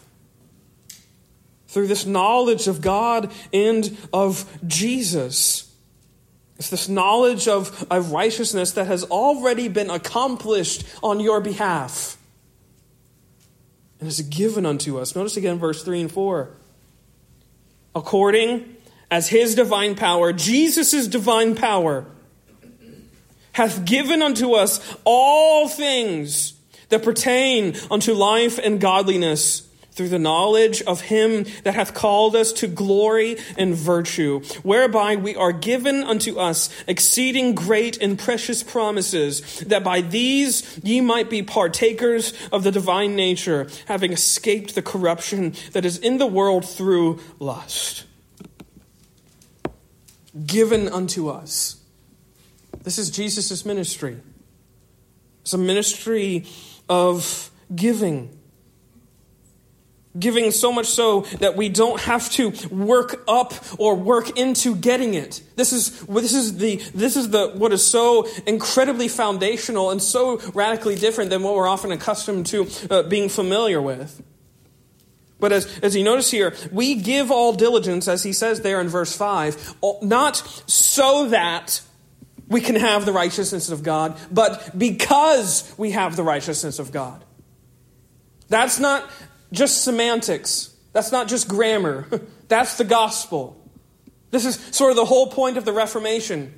through 1.67 1.87
this 1.87 2.05
knowledge 2.05 2.69
of 2.69 2.79
God 2.81 3.31
and 3.51 3.97
of 4.13 4.49
Jesus. 4.65 5.69
It's 6.57 6.69
this 6.69 6.87
knowledge 6.87 7.49
of, 7.49 7.85
of 7.91 8.13
righteousness 8.13 8.71
that 8.71 8.87
has 8.87 9.03
already 9.03 9.67
been 9.67 9.89
accomplished 9.89 10.85
on 11.03 11.19
your 11.19 11.41
behalf 11.41 12.17
and 13.99 14.07
is 14.07 14.21
given 14.21 14.65
unto 14.65 14.97
us. 14.97 15.15
Notice 15.15 15.35
again 15.35 15.59
verse 15.59 15.83
3 15.83 16.01
and 16.01 16.11
4. 16.11 16.49
According 17.93 18.77
as 19.15 19.29
his 19.29 19.55
divine 19.55 19.95
power, 19.95 20.33
Jesus' 20.33 21.07
divine 21.07 21.55
power, 21.55 22.05
hath 23.53 23.85
given 23.85 24.21
unto 24.21 24.51
us 24.51 24.81
all 25.05 25.69
things 25.69 26.51
that 26.89 27.01
pertain 27.01 27.77
unto 27.89 28.13
life 28.13 28.59
and 28.61 28.81
godliness 28.81 29.61
through 29.91 30.09
the 30.09 30.19
knowledge 30.19 30.81
of 30.81 30.99
him 30.99 31.45
that 31.63 31.75
hath 31.75 31.93
called 31.93 32.35
us 32.35 32.51
to 32.51 32.67
glory 32.67 33.37
and 33.57 33.73
virtue, 33.73 34.41
whereby 34.63 35.15
we 35.15 35.33
are 35.33 35.53
given 35.53 36.03
unto 36.03 36.37
us 36.37 36.69
exceeding 36.85 37.55
great 37.55 37.97
and 38.01 38.19
precious 38.19 38.63
promises, 38.63 39.61
that 39.61 39.81
by 39.81 40.01
these 40.01 40.77
ye 40.83 40.99
might 40.99 41.29
be 41.29 41.41
partakers 41.41 42.33
of 42.51 42.65
the 42.65 42.71
divine 42.71 43.15
nature, 43.15 43.65
having 43.85 44.11
escaped 44.11 44.75
the 44.75 44.81
corruption 44.81 45.53
that 45.71 45.85
is 45.85 45.97
in 45.99 46.17
the 46.17 46.27
world 46.27 46.67
through 46.67 47.17
lust 47.39 48.03
given 50.45 50.89
unto 50.89 51.29
us. 51.29 51.77
This 52.83 52.97
is 52.97 53.09
Jesus' 53.09 53.65
ministry. 53.65 54.19
It's 55.41 55.53
a 55.53 55.57
ministry 55.57 56.45
of 56.89 57.49
giving. 57.73 58.37
Giving 60.17 60.51
so 60.51 60.71
much 60.71 60.87
so 60.87 61.21
that 61.39 61.55
we 61.55 61.67
don't 61.69 61.99
have 62.01 62.29
to 62.31 62.51
work 62.69 63.23
up 63.27 63.53
or 63.79 63.95
work 63.95 64.37
into 64.37 64.75
getting 64.75 65.13
it. 65.13 65.41
This 65.55 65.73
is, 65.73 65.99
this 66.01 66.33
is 66.33 66.57
the, 66.57 66.77
this 66.93 67.17
is 67.17 67.31
the, 67.31 67.49
what 67.49 67.73
is 67.73 67.85
so 67.85 68.27
incredibly 68.45 69.07
foundational 69.07 69.91
and 69.91 70.01
so 70.01 70.39
radically 70.53 70.95
different 70.95 71.31
than 71.31 71.43
what 71.43 71.53
we're 71.55 71.67
often 71.67 71.91
accustomed 71.91 72.45
to 72.47 72.67
uh, 72.89 73.03
being 73.03 73.29
familiar 73.29 73.81
with. 73.81 74.21
But 75.39 75.51
as, 75.51 75.79
as 75.79 75.95
you 75.95 76.03
notice 76.03 76.31
here, 76.31 76.55
we 76.71 76.95
give 76.95 77.29
all 77.29 77.53
diligence, 77.53 78.07
as 78.07 78.23
he 78.23 78.33
says 78.33 78.61
there 78.61 78.79
in 78.79 78.87
verse 78.87 79.15
5, 79.15 79.75
not 80.01 80.37
so 80.65 81.27
that 81.29 81.81
we 82.47 82.61
can 82.61 82.75
have 82.75 83.05
the 83.05 83.11
righteousness 83.11 83.69
of 83.69 83.83
God, 83.83 84.17
but 84.31 84.77
because 84.77 85.73
we 85.77 85.91
have 85.91 86.15
the 86.15 86.23
righteousness 86.23 86.79
of 86.79 86.91
God. 86.91 87.23
That's 88.47 88.79
not 88.79 89.09
just 89.51 89.83
semantics. 89.83 90.73
That's 90.93 91.11
not 91.11 91.27
just 91.27 91.47
grammar. 91.47 92.07
That's 92.47 92.77
the 92.77 92.83
gospel. 92.83 93.61
This 94.31 94.45
is 94.45 94.55
sort 94.71 94.91
of 94.91 94.95
the 94.95 95.05
whole 95.05 95.27
point 95.27 95.57
of 95.57 95.65
the 95.65 95.73
Reformation. 95.73 96.53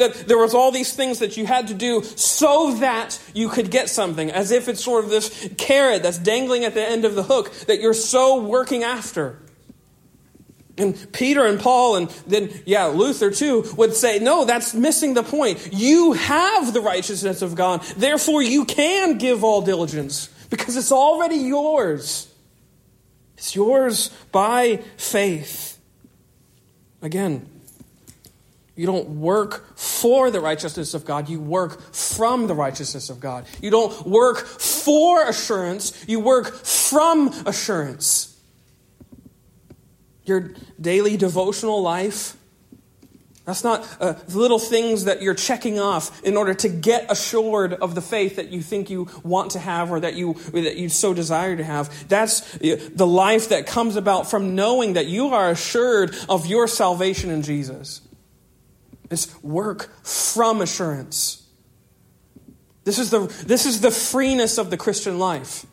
That 0.00 0.26
there 0.26 0.38
was 0.38 0.52
all 0.52 0.72
these 0.72 0.92
things 0.92 1.20
that 1.20 1.36
you 1.36 1.46
had 1.46 1.68
to 1.68 1.74
do 1.74 2.02
so 2.02 2.74
that 2.80 3.20
you 3.32 3.48
could 3.48 3.70
get 3.70 3.88
something, 3.88 4.30
as 4.30 4.50
if 4.50 4.68
it's 4.68 4.82
sort 4.82 5.04
of 5.04 5.10
this 5.10 5.48
carrot 5.56 6.02
that's 6.02 6.18
dangling 6.18 6.64
at 6.64 6.74
the 6.74 6.84
end 6.84 7.04
of 7.04 7.14
the 7.14 7.22
hook 7.22 7.52
that 7.68 7.80
you're 7.80 7.94
so 7.94 8.42
working 8.42 8.82
after. 8.82 9.38
And 10.78 11.12
Peter 11.12 11.44
and 11.44 11.60
Paul, 11.60 11.96
and 11.96 12.08
then, 12.26 12.50
yeah, 12.64 12.86
Luther 12.86 13.30
too, 13.30 13.64
would 13.76 13.94
say, 13.94 14.18
no, 14.18 14.44
that's 14.46 14.72
missing 14.72 15.14
the 15.14 15.22
point. 15.22 15.68
You 15.72 16.14
have 16.14 16.72
the 16.72 16.80
righteousness 16.80 17.42
of 17.42 17.54
God. 17.54 17.82
Therefore, 17.96 18.42
you 18.42 18.64
can 18.64 19.18
give 19.18 19.44
all 19.44 19.60
diligence 19.60 20.30
because 20.48 20.76
it's 20.76 20.92
already 20.92 21.36
yours. 21.36 22.32
It's 23.36 23.54
yours 23.54 24.08
by 24.32 24.82
faith. 24.96 25.78
Again, 27.02 27.46
you 28.80 28.86
don't 28.86 29.20
work 29.20 29.76
for 29.76 30.30
the 30.30 30.40
righteousness 30.40 30.94
of 30.94 31.04
God, 31.04 31.28
you 31.28 31.38
work 31.38 31.82
from 31.92 32.46
the 32.46 32.54
righteousness 32.54 33.10
of 33.10 33.20
God. 33.20 33.44
You 33.60 33.70
don't 33.70 34.06
work 34.06 34.38
for 34.38 35.28
assurance, 35.28 36.02
you 36.08 36.18
work 36.18 36.54
from 36.54 37.28
assurance. 37.44 38.40
Your 40.24 40.54
daily 40.80 41.18
devotional 41.18 41.82
life, 41.82 42.38
that's 43.44 43.62
not 43.62 43.86
uh, 44.00 44.14
little 44.28 44.58
things 44.58 45.04
that 45.04 45.20
you're 45.20 45.34
checking 45.34 45.78
off 45.78 46.22
in 46.22 46.38
order 46.38 46.54
to 46.54 46.70
get 46.70 47.12
assured 47.12 47.74
of 47.74 47.94
the 47.94 48.00
faith 48.00 48.36
that 48.36 48.48
you 48.48 48.62
think 48.62 48.88
you 48.88 49.08
want 49.22 49.50
to 49.50 49.58
have 49.58 49.90
or 49.90 50.00
that 50.00 50.14
you, 50.14 50.32
that 50.54 50.76
you 50.76 50.88
so 50.88 51.12
desire 51.12 51.54
to 51.54 51.64
have. 51.64 52.08
That's 52.08 52.40
the 52.60 53.06
life 53.06 53.50
that 53.50 53.66
comes 53.66 53.96
about 53.96 54.30
from 54.30 54.54
knowing 54.54 54.94
that 54.94 55.06
you 55.06 55.34
are 55.34 55.50
assured 55.50 56.16
of 56.30 56.46
your 56.46 56.66
salvation 56.66 57.28
in 57.28 57.42
Jesus. 57.42 58.00
It's 59.10 59.42
work 59.42 59.90
from 60.04 60.60
assurance. 60.60 61.46
This 62.84 62.98
is 62.98 63.10
the, 63.10 63.26
this 63.46 63.66
is 63.66 63.80
the 63.80 63.90
freeness 63.90 64.56
of 64.58 64.70
the 64.70 64.76
Christian 64.76 65.18
life. 65.18 65.66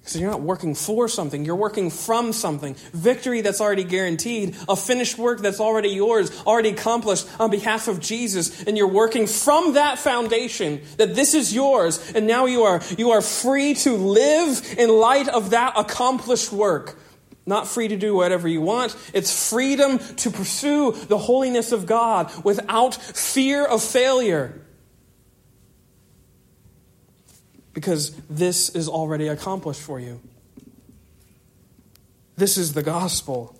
Because 0.00 0.20
you're 0.20 0.30
not 0.30 0.42
working 0.42 0.76
for 0.76 1.08
something, 1.08 1.44
you're 1.44 1.56
working 1.56 1.90
from 1.90 2.32
something. 2.32 2.74
Victory 2.92 3.40
that's 3.40 3.60
already 3.60 3.82
guaranteed, 3.82 4.54
a 4.68 4.76
finished 4.76 5.18
work 5.18 5.40
that's 5.40 5.58
already 5.58 5.88
yours, 5.88 6.30
already 6.46 6.68
accomplished 6.68 7.26
on 7.40 7.50
behalf 7.50 7.88
of 7.88 7.98
Jesus, 7.98 8.62
and 8.64 8.76
you're 8.76 8.86
working 8.86 9.26
from 9.26 9.74
that 9.74 9.98
foundation 9.98 10.80
that 10.98 11.16
this 11.16 11.34
is 11.34 11.52
yours, 11.52 12.12
and 12.12 12.28
now 12.28 12.46
you 12.46 12.62
are, 12.62 12.80
you 12.96 13.10
are 13.10 13.20
free 13.20 13.74
to 13.74 13.96
live 13.96 14.76
in 14.78 14.90
light 14.90 15.26
of 15.26 15.50
that 15.50 15.72
accomplished 15.76 16.52
work. 16.52 16.96
Not 17.46 17.68
free 17.68 17.86
to 17.86 17.96
do 17.96 18.14
whatever 18.14 18.48
you 18.48 18.60
want. 18.60 18.96
It's 19.14 19.48
freedom 19.48 19.98
to 19.98 20.30
pursue 20.30 20.92
the 20.92 21.16
holiness 21.16 21.70
of 21.70 21.86
God 21.86 22.32
without 22.44 22.94
fear 22.94 23.64
of 23.64 23.82
failure. 23.82 24.60
Because 27.72 28.10
this 28.28 28.70
is 28.70 28.88
already 28.88 29.28
accomplished 29.28 29.80
for 29.80 30.00
you. 30.00 30.20
This 32.36 32.58
is 32.58 32.72
the 32.72 32.82
gospel. 32.82 33.56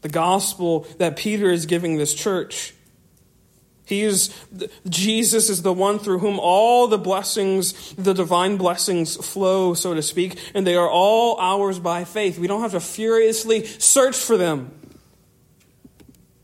The 0.00 0.08
gospel 0.08 0.86
that 0.98 1.16
Peter 1.16 1.50
is 1.50 1.66
giving 1.66 1.96
this 1.96 2.14
church. 2.14 2.74
He 3.88 4.02
is, 4.02 4.30
Jesus 4.86 5.48
is 5.48 5.62
the 5.62 5.72
one 5.72 5.98
through 5.98 6.18
whom 6.18 6.38
all 6.38 6.88
the 6.88 6.98
blessings, 6.98 7.94
the 7.94 8.12
divine 8.12 8.58
blessings 8.58 9.16
flow, 9.16 9.72
so 9.72 9.94
to 9.94 10.02
speak, 10.02 10.38
and 10.54 10.66
they 10.66 10.76
are 10.76 10.90
all 10.90 11.40
ours 11.40 11.78
by 11.78 12.04
faith. 12.04 12.38
We 12.38 12.46
don't 12.46 12.60
have 12.60 12.72
to 12.72 12.80
furiously 12.80 13.64
search 13.64 14.14
for 14.14 14.36
them 14.36 14.70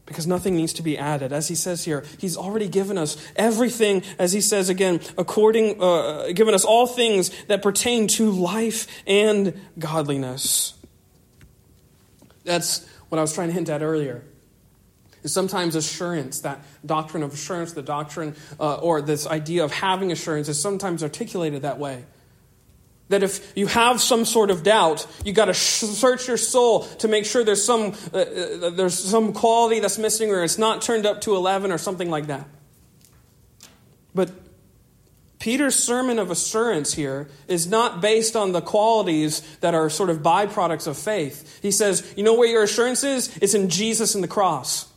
because 0.07 0.26
nothing 0.26 0.57
needs 0.57 0.72
to 0.74 0.83
be 0.83 0.96
added. 0.96 1.35
As 1.35 1.46
he 1.46 1.54
says 1.54 1.85
here, 1.85 2.04
he's 2.16 2.35
already 2.35 2.66
given 2.66 2.96
us 2.96 3.18
everything, 3.37 4.02
as 4.18 4.33
he 4.33 4.40
says 4.40 4.70
again, 4.70 5.00
according, 5.18 5.83
uh, 5.83 6.33
given 6.33 6.54
us 6.54 6.64
all 6.64 6.87
things 6.87 7.30
that 7.48 7.61
pertain 7.61 8.09
to 8.09 8.30
life 8.30 8.87
and 9.07 9.52
godliness. 9.78 10.72
That's 12.44 12.87
what 13.11 13.18
I 13.18 13.20
was 13.20 13.35
trying 13.35 13.48
to 13.48 13.54
hint 13.54 13.68
at 13.68 13.83
earlier 13.83 14.24
Sometimes 15.27 15.75
assurance, 15.75 16.41
that 16.41 16.61
doctrine 16.85 17.23
of 17.23 17.33
assurance, 17.33 17.73
the 17.73 17.83
doctrine 17.83 18.35
uh, 18.61 18.77
or 18.77 19.01
this 19.01 19.27
idea 19.27 19.65
of 19.65 19.73
having 19.73 20.13
assurance 20.13 20.49
is 20.49 20.61
sometimes 20.61 21.03
articulated 21.03 21.63
that 21.63 21.79
way. 21.79 22.05
That 23.09 23.23
if 23.23 23.53
you 23.57 23.67
have 23.67 24.01
some 24.01 24.25
sort 24.25 24.51
of 24.51 24.63
doubt, 24.63 25.07
you 25.25 25.33
got 25.33 25.47
to 25.47 25.55
search 25.55 26.29
your 26.29 26.37
soul 26.37 26.81
to 26.99 27.09
make 27.09 27.27
sure 27.27 27.45
there's 27.45 27.65
some, 27.65 27.95
uh, 28.13 28.19
uh, 28.19 28.71
there's 28.71 28.99
some 28.99 29.33
quality 29.33 29.81
that's 29.81 29.99
missing 29.99 30.31
or 30.31 30.43
it's 30.43 30.59
not 30.59 30.83
turned 30.83 31.07
up 31.07 31.21
to 31.23 31.35
11 31.37 31.71
or 31.71 31.79
something 31.79 32.11
like 32.11 32.27
that. 32.29 32.47
But 34.15 34.31
Peter's 35.39 35.75
sermon 35.75 36.19
of 36.19 36.31
assurance 36.31 36.95
here 36.95 37.29
is 37.49 37.67
not 37.67 38.01
based 38.01 38.37
on 38.37 38.53
the 38.53 38.63
qualities 38.63 39.41
that 39.61 39.75
are 39.75 39.91
sort 39.91 40.09
of 40.09 40.23
byproducts 40.23 40.87
of 40.87 40.97
faith. 40.97 41.61
He 41.61 41.71
says, 41.71 42.15
you 42.17 42.23
know 42.23 42.33
where 42.33 42.49
your 42.49 42.63
assurance 42.63 43.05
is? 43.05 43.37
It's 43.43 43.53
in 43.53 43.69
Jesus 43.69 44.15
and 44.15 44.25
the 44.25 44.29
cross. 44.29 44.91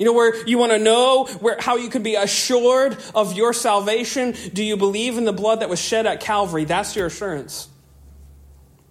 You 0.00 0.06
know 0.06 0.14
where 0.14 0.34
you 0.46 0.56
want 0.56 0.72
to 0.72 0.78
know 0.78 1.26
where, 1.40 1.58
how 1.60 1.76
you 1.76 1.90
can 1.90 2.02
be 2.02 2.14
assured 2.14 2.96
of 3.14 3.34
your 3.34 3.52
salvation? 3.52 4.34
Do 4.54 4.64
you 4.64 4.78
believe 4.78 5.18
in 5.18 5.26
the 5.26 5.32
blood 5.32 5.60
that 5.60 5.68
was 5.68 5.78
shed 5.78 6.06
at 6.06 6.20
Calvary? 6.20 6.64
That's 6.64 6.96
your 6.96 7.04
assurance. 7.04 7.68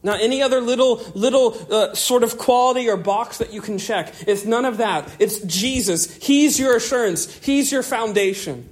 Now, 0.03 0.13
any 0.13 0.43
other 0.43 0.61
little, 0.61 0.97
little 1.15 1.57
uh, 1.73 1.95
sort 1.95 2.21
of 2.21 2.37
quality 2.37 2.87
or 2.89 2.95
box 2.95 3.39
that 3.39 3.51
you 3.51 3.59
can 3.59 3.79
check, 3.79 4.13
it's 4.27 4.45
none 4.45 4.65
of 4.65 4.77
that. 4.77 5.09
It's 5.17 5.39
Jesus. 5.39 6.15
He's 6.17 6.59
your 6.59 6.75
assurance. 6.75 7.35
He's 7.39 7.71
your 7.71 7.81
foundation. 7.81 8.69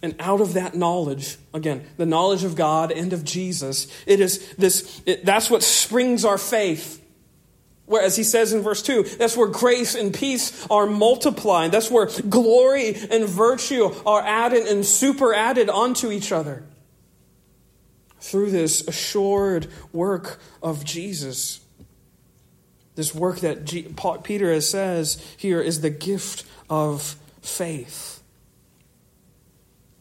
And 0.00 0.14
out 0.20 0.40
of 0.40 0.54
that 0.54 0.76
knowledge, 0.76 1.38
again, 1.52 1.84
the 1.96 2.06
knowledge 2.06 2.44
of 2.44 2.54
God 2.54 2.92
and 2.92 3.12
of 3.12 3.24
Jesus, 3.24 3.88
it 4.06 4.20
is 4.20 4.54
this, 4.54 5.02
it, 5.06 5.24
that's 5.24 5.50
what 5.50 5.64
springs 5.64 6.24
our 6.24 6.38
faith. 6.38 7.02
Where, 7.86 8.02
as 8.02 8.16
he 8.16 8.24
says 8.24 8.52
in 8.52 8.62
verse 8.62 8.82
2, 8.82 9.04
that's 9.16 9.36
where 9.36 9.46
grace 9.46 9.94
and 9.94 10.12
peace 10.12 10.66
are 10.68 10.86
multiplied. 10.86 11.70
That's 11.70 11.90
where 11.90 12.06
glory 12.28 12.94
and 12.94 13.28
virtue 13.28 13.94
are 14.04 14.20
added 14.22 14.66
and 14.66 14.84
super 14.84 15.32
added 15.32 15.70
onto 15.70 16.10
each 16.10 16.32
other. 16.32 16.64
Through 18.20 18.50
this 18.50 18.86
assured 18.88 19.68
work 19.92 20.40
of 20.62 20.84
Jesus. 20.84 21.60
This 22.96 23.14
work 23.14 23.40
that 23.40 23.64
G- 23.64 23.94
Peter 24.24 24.60
says 24.60 25.24
here 25.36 25.60
is 25.60 25.80
the 25.80 25.90
gift 25.90 26.44
of 26.68 27.16
faith. 27.40 28.20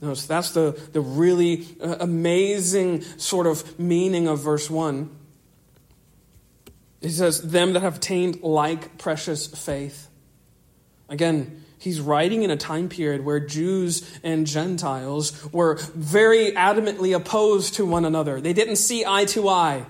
Notice 0.02 0.26
that's 0.26 0.52
the, 0.52 0.80
the 0.92 1.02
really 1.02 1.68
uh, 1.82 1.98
amazing 2.00 3.02
sort 3.18 3.46
of 3.48 3.80
meaning 3.80 4.28
of 4.28 4.40
verse 4.40 4.70
1. 4.70 5.10
He 7.06 7.12
says, 7.12 7.40
Them 7.40 7.74
that 7.74 7.82
have 7.82 7.98
attained 7.98 8.42
like 8.42 8.98
precious 8.98 9.46
faith. 9.46 10.10
Again, 11.08 11.64
he's 11.78 12.02
writing 12.02 12.42
in 12.42 12.50
a 12.50 12.58
time 12.58 12.90
period 12.90 13.24
where 13.24 13.40
Jews 13.40 14.10
and 14.24 14.48
Gentiles 14.48 15.54
were 15.54 15.76
very 15.94 16.54
adamantly 16.54 17.16
opposed 17.16 17.76
to 17.76 17.86
one 17.86 18.06
another. 18.06 18.42
They 18.42 18.54
didn't 18.54 18.78
see 18.78 19.06
eye 19.06 19.26
to 19.26 19.48
eye. 19.48 19.86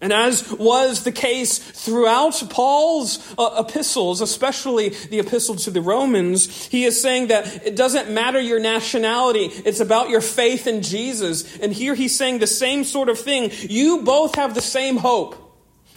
And 0.00 0.12
as 0.12 0.50
was 0.52 1.04
the 1.04 1.12
case 1.12 1.58
throughout 1.58 2.42
Paul's 2.50 3.34
uh, 3.38 3.64
epistles, 3.64 4.20
especially 4.20 4.88
the 4.88 5.20
epistle 5.20 5.54
to 5.56 5.70
the 5.70 5.80
Romans, 5.80 6.66
he 6.66 6.86
is 6.86 7.00
saying 7.00 7.28
that 7.28 7.64
it 7.64 7.76
doesn't 7.76 8.10
matter 8.10 8.40
your 8.40 8.58
nationality, 8.58 9.44
it's 9.64 9.80
about 9.80 10.08
your 10.08 10.20
faith 10.20 10.66
in 10.66 10.82
Jesus. 10.82 11.56
And 11.58 11.72
here 11.72 11.94
he's 11.94 12.16
saying 12.16 12.40
the 12.40 12.48
same 12.48 12.82
sort 12.82 13.08
of 13.08 13.18
thing. 13.18 13.52
You 13.60 14.02
both 14.02 14.34
have 14.34 14.54
the 14.56 14.60
same 14.60 14.96
hope. 14.96 15.44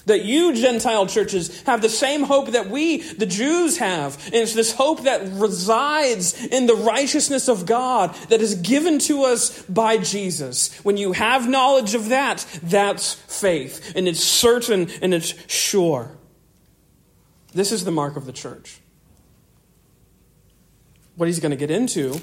That 0.06 0.26
you, 0.26 0.54
Gentile 0.56 1.06
churches, 1.06 1.62
have 1.64 1.82
the 1.82 1.90
same 1.90 2.24
hope 2.24 2.52
that 2.52 2.70
we, 2.70 3.02
the 3.02 3.26
Jews, 3.26 3.78
have. 3.78 4.24
And 4.28 4.36
it's 4.36 4.54
this 4.54 4.74
hope 4.74 5.04
that 5.04 5.22
resides 5.34 6.44
in 6.46 6.66
the 6.66 6.76
righteousness 6.76 7.48
of 7.48 7.66
God 7.66 8.16
that 8.30 8.42
is 8.42 8.56
given 8.56 9.00
to 9.00 9.24
us 9.24 9.62
by 9.64 9.98
Jesus. 9.98 10.76
When 10.84 10.98
you 10.98 11.12
have 11.14 11.48
knowledge 11.48 11.94
of 11.94 12.10
that, 12.10 12.46
that's 12.64 13.14
faith. 13.14 13.94
And 13.96 14.08
it's 14.08 14.24
certain 14.24 14.90
and 15.02 15.14
it's 15.14 15.36
sure. 15.52 16.18
This 17.54 17.72
is 17.72 17.86
the 17.86 17.92
mark 17.92 18.16
of 18.16 18.26
the 18.26 18.32
church. 18.32 18.80
What 21.16 21.28
he's 21.28 21.40
going 21.40 21.52
to 21.52 21.58
get 21.58 21.70
into 21.70 22.20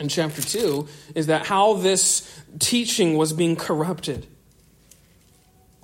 in 0.00 0.08
chapter 0.08 0.42
2 0.42 0.88
is 1.14 1.26
that 1.26 1.46
how 1.46 1.74
this 1.74 2.42
teaching 2.58 3.16
was 3.16 3.32
being 3.32 3.56
corrupted 3.56 4.26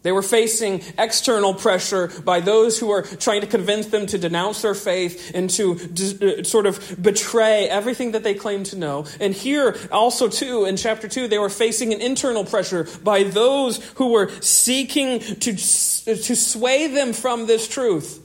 they 0.04 0.12
were 0.12 0.22
facing 0.22 0.82
external 0.98 1.54
pressure 1.54 2.08
by 2.24 2.40
those 2.40 2.78
who 2.78 2.88
were 2.88 3.02
trying 3.02 3.40
to 3.40 3.46
convince 3.46 3.86
them 3.86 4.06
to 4.06 4.18
denounce 4.18 4.60
their 4.60 4.74
faith 4.74 5.32
and 5.34 5.48
to 5.50 5.76
d- 5.76 6.40
uh, 6.40 6.44
sort 6.44 6.66
of 6.66 7.02
betray 7.02 7.66
everything 7.70 8.12
that 8.12 8.22
they 8.22 8.34
claimed 8.34 8.66
to 8.66 8.76
know. 8.76 9.06
And 9.18 9.32
here, 9.32 9.74
also, 9.90 10.28
too, 10.28 10.66
in 10.66 10.76
chapter 10.76 11.08
2, 11.08 11.26
they 11.26 11.38
were 11.38 11.48
facing 11.48 11.94
an 11.94 12.02
internal 12.02 12.44
pressure 12.44 12.86
by 13.02 13.22
those 13.22 13.82
who 13.94 14.08
were 14.08 14.30
seeking 14.42 15.20
to, 15.20 15.52
to 15.52 16.36
sway 16.36 16.86
them 16.88 17.14
from 17.14 17.46
this 17.46 17.66
truth, 17.66 18.22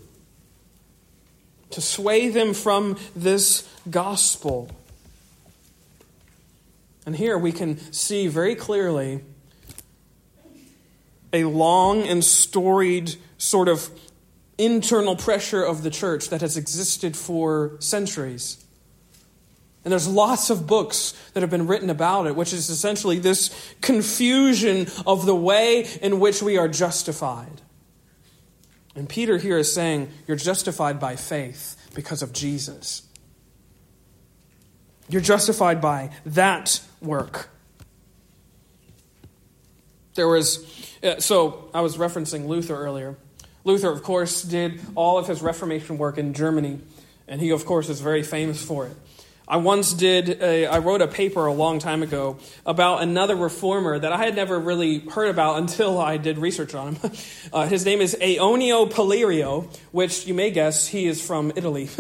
to 1.69 1.79
sway 1.79 2.27
them 2.27 2.53
from 2.53 2.97
this 3.15 3.65
gospel. 3.89 4.69
And 7.05 7.15
here 7.15 7.37
we 7.37 7.53
can 7.53 7.79
see 7.93 8.27
very 8.27 8.55
clearly 8.55 9.21
a 11.33 11.43
long 11.43 12.07
and 12.07 12.23
storied 12.23 13.15
sort 13.37 13.67
of 13.67 13.89
internal 14.57 15.15
pressure 15.15 15.63
of 15.63 15.83
the 15.83 15.89
church 15.89 16.29
that 16.29 16.41
has 16.41 16.57
existed 16.57 17.15
for 17.15 17.77
centuries. 17.79 18.63
And 19.85 19.91
there's 19.91 20.07
lots 20.07 20.49
of 20.49 20.67
books 20.67 21.13
that 21.33 21.41
have 21.41 21.49
been 21.49 21.67
written 21.67 21.89
about 21.89 22.27
it, 22.27 22.35
which 22.35 22.51
is 22.51 22.69
essentially 22.69 23.17
this 23.17 23.73
confusion 23.81 24.87
of 25.07 25.25
the 25.25 25.35
way 25.35 25.87
in 26.01 26.19
which 26.19 26.43
we 26.43 26.57
are 26.57 26.67
justified. 26.67 27.61
And 28.95 29.07
Peter 29.07 29.37
here 29.37 29.57
is 29.57 29.73
saying, 29.73 30.09
You're 30.27 30.35
justified 30.35 30.99
by 30.99 31.15
faith 31.15 31.77
because 31.95 32.21
of 32.21 32.33
Jesus. 32.33 33.03
You're 35.07 35.21
justified 35.21 35.79
by 35.79 36.11
that 36.25 36.81
work. 37.01 37.49
There 40.19 40.27
was 40.27 40.65
uh, 41.01 41.21
so 41.21 41.69
I 41.73 41.79
was 41.79 41.95
referencing 41.95 42.45
Luther 42.49 42.75
earlier. 42.75 43.15
Luther, 43.63 43.89
of 43.89 44.03
course, 44.03 44.43
did 44.43 44.81
all 44.93 45.17
of 45.17 45.27
his 45.27 45.41
Reformation 45.41 45.97
work 45.97 46.17
in 46.17 46.33
Germany, 46.33 46.81
and 47.25 47.39
he, 47.39 47.51
of 47.51 47.65
course, 47.65 47.87
is 47.87 48.01
very 48.01 48.21
famous 48.21 48.61
for 48.61 48.87
it. 48.87 48.97
I 49.49 49.57
once 49.57 49.93
did, 49.93 50.43
a, 50.43 50.67
I 50.67 50.77
wrote 50.77 51.01
a 51.01 51.07
paper 51.07 51.47
a 51.47 51.53
long 51.53 51.79
time 51.79 52.03
ago 52.03 52.37
about 52.67 53.01
another 53.01 53.35
reformer 53.35 53.97
that 53.97 54.11
I 54.11 54.17
had 54.17 54.35
never 54.35 54.59
really 54.59 54.99
heard 54.99 55.29
about 55.29 55.57
until 55.61 55.99
I 55.99 56.17
did 56.17 56.37
research 56.37 56.75
on 56.75 56.95
him. 56.95 57.11
Uh, 57.51 57.65
his 57.65 57.83
name 57.83 57.99
is 57.99 58.15
Aonio 58.21 58.91
Paleario, 58.91 59.75
which 59.91 60.27
you 60.27 60.35
may 60.35 60.51
guess 60.51 60.85
he 60.85 61.07
is 61.07 61.25
from 61.25 61.51
Italy. 61.55 61.89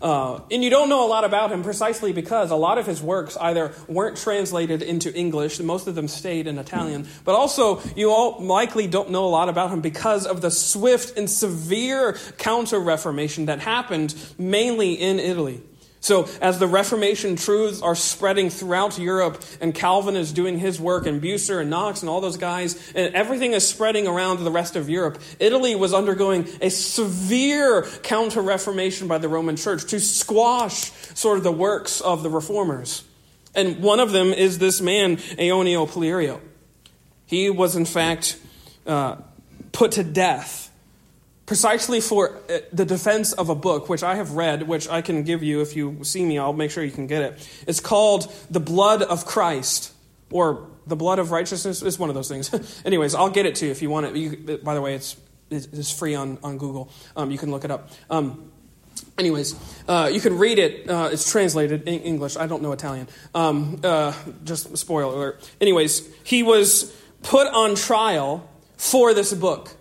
Uh, 0.00 0.42
and 0.50 0.62
you 0.62 0.68
don't 0.68 0.90
know 0.90 1.06
a 1.06 1.08
lot 1.08 1.24
about 1.24 1.50
him 1.50 1.62
precisely 1.62 2.12
because 2.12 2.50
a 2.50 2.54
lot 2.54 2.76
of 2.76 2.84
his 2.84 3.00
works 3.00 3.34
either 3.38 3.72
weren't 3.88 4.18
translated 4.18 4.82
into 4.82 5.10
English, 5.14 5.58
most 5.60 5.86
of 5.86 5.94
them 5.94 6.06
stayed 6.06 6.46
in 6.46 6.58
Italian, 6.58 7.08
but 7.24 7.34
also 7.34 7.80
you 7.96 8.10
all 8.10 8.44
likely 8.44 8.86
don't 8.86 9.10
know 9.10 9.24
a 9.24 9.32
lot 9.32 9.48
about 9.48 9.70
him 9.70 9.80
because 9.80 10.26
of 10.26 10.42
the 10.42 10.50
swift 10.50 11.16
and 11.16 11.30
severe 11.30 12.12
counter 12.36 12.78
reformation 12.78 13.46
that 13.46 13.60
happened 13.60 14.14
mainly 14.36 14.92
in 14.92 15.18
Italy. 15.18 15.62
So, 16.06 16.28
as 16.40 16.60
the 16.60 16.68
Reformation 16.68 17.34
truths 17.34 17.82
are 17.82 17.96
spreading 17.96 18.48
throughout 18.48 18.96
Europe, 18.96 19.42
and 19.60 19.74
Calvin 19.74 20.14
is 20.14 20.30
doing 20.30 20.56
his 20.56 20.80
work, 20.80 21.04
and 21.04 21.20
Bucer 21.20 21.60
and 21.60 21.68
Knox 21.68 22.00
and 22.00 22.08
all 22.08 22.20
those 22.20 22.36
guys, 22.36 22.92
and 22.94 23.12
everything 23.12 23.54
is 23.54 23.66
spreading 23.66 24.06
around 24.06 24.44
the 24.44 24.50
rest 24.52 24.76
of 24.76 24.88
Europe, 24.88 25.20
Italy 25.40 25.74
was 25.74 25.92
undergoing 25.92 26.46
a 26.62 26.70
severe 26.70 27.82
counter 28.04 28.40
Reformation 28.40 29.08
by 29.08 29.18
the 29.18 29.28
Roman 29.28 29.56
Church 29.56 29.84
to 29.86 29.98
squash 29.98 30.92
sort 31.16 31.38
of 31.38 31.42
the 31.42 31.50
works 31.50 32.00
of 32.00 32.22
the 32.22 32.30
reformers. 32.30 33.02
And 33.56 33.82
one 33.82 33.98
of 33.98 34.12
them 34.12 34.28
is 34.28 34.58
this 34.58 34.80
man, 34.80 35.16
Aonio 35.16 35.90
Paleario. 35.90 36.40
He 37.26 37.50
was, 37.50 37.74
in 37.74 37.84
fact, 37.84 38.38
uh, 38.86 39.16
put 39.72 39.90
to 39.92 40.04
death 40.04 40.65
precisely 41.46 42.00
for 42.00 42.36
uh, 42.50 42.58
the 42.72 42.84
defense 42.84 43.32
of 43.32 43.48
a 43.48 43.54
book, 43.54 43.88
which 43.88 44.02
I 44.02 44.16
have 44.16 44.32
read, 44.32 44.64
which 44.64 44.88
I 44.88 45.00
can 45.00 45.22
give 45.22 45.42
you 45.42 45.62
if 45.62 45.76
you 45.76 46.02
see 46.02 46.24
me, 46.24 46.38
I'll 46.38 46.52
make 46.52 46.70
sure 46.70 46.84
you 46.84 46.90
can 46.90 47.06
get 47.06 47.22
it. 47.22 47.48
It's 47.66 47.80
called 47.80 48.32
The 48.50 48.60
Blood 48.60 49.02
of 49.02 49.24
Christ, 49.24 49.92
or 50.30 50.66
The 50.86 50.96
Blood 50.96 51.18
of 51.18 51.30
Righteousness. 51.30 51.82
It's 51.82 51.98
one 51.98 52.08
of 52.08 52.14
those 52.14 52.28
things. 52.28 52.82
Anyways, 52.84 53.14
I'll 53.14 53.30
get 53.30 53.46
it 53.46 53.54
to 53.56 53.66
you 53.66 53.70
if 53.70 53.80
you 53.80 53.90
want 53.90 54.06
it. 54.06 54.16
You, 54.16 54.58
by 54.58 54.74
the 54.74 54.80
way, 54.80 54.94
it's, 54.94 55.16
it's 55.50 55.96
free 55.96 56.16
on, 56.16 56.38
on 56.42 56.58
Google. 56.58 56.90
Um, 57.16 57.30
you 57.30 57.38
can 57.38 57.50
look 57.52 57.64
it 57.64 57.70
up. 57.70 57.90
Um, 58.10 58.50
anyways, 59.16 59.54
uh, 59.88 60.10
you 60.12 60.20
can 60.20 60.38
read 60.38 60.58
it. 60.58 60.90
Uh, 60.90 61.10
it's 61.12 61.30
translated 61.30 61.86
in 61.86 62.00
English. 62.00 62.36
I 62.36 62.48
don't 62.48 62.62
know 62.62 62.72
Italian. 62.72 63.06
Um, 63.34 63.80
uh, 63.84 64.12
just 64.44 64.76
spoiler 64.76 65.14
alert. 65.14 65.50
Anyways, 65.60 66.08
he 66.24 66.42
was 66.42 66.92
put 67.22 67.46
on 67.46 67.76
trial 67.76 68.48
for 68.76 69.14
this 69.14 69.32
book. 69.32 69.76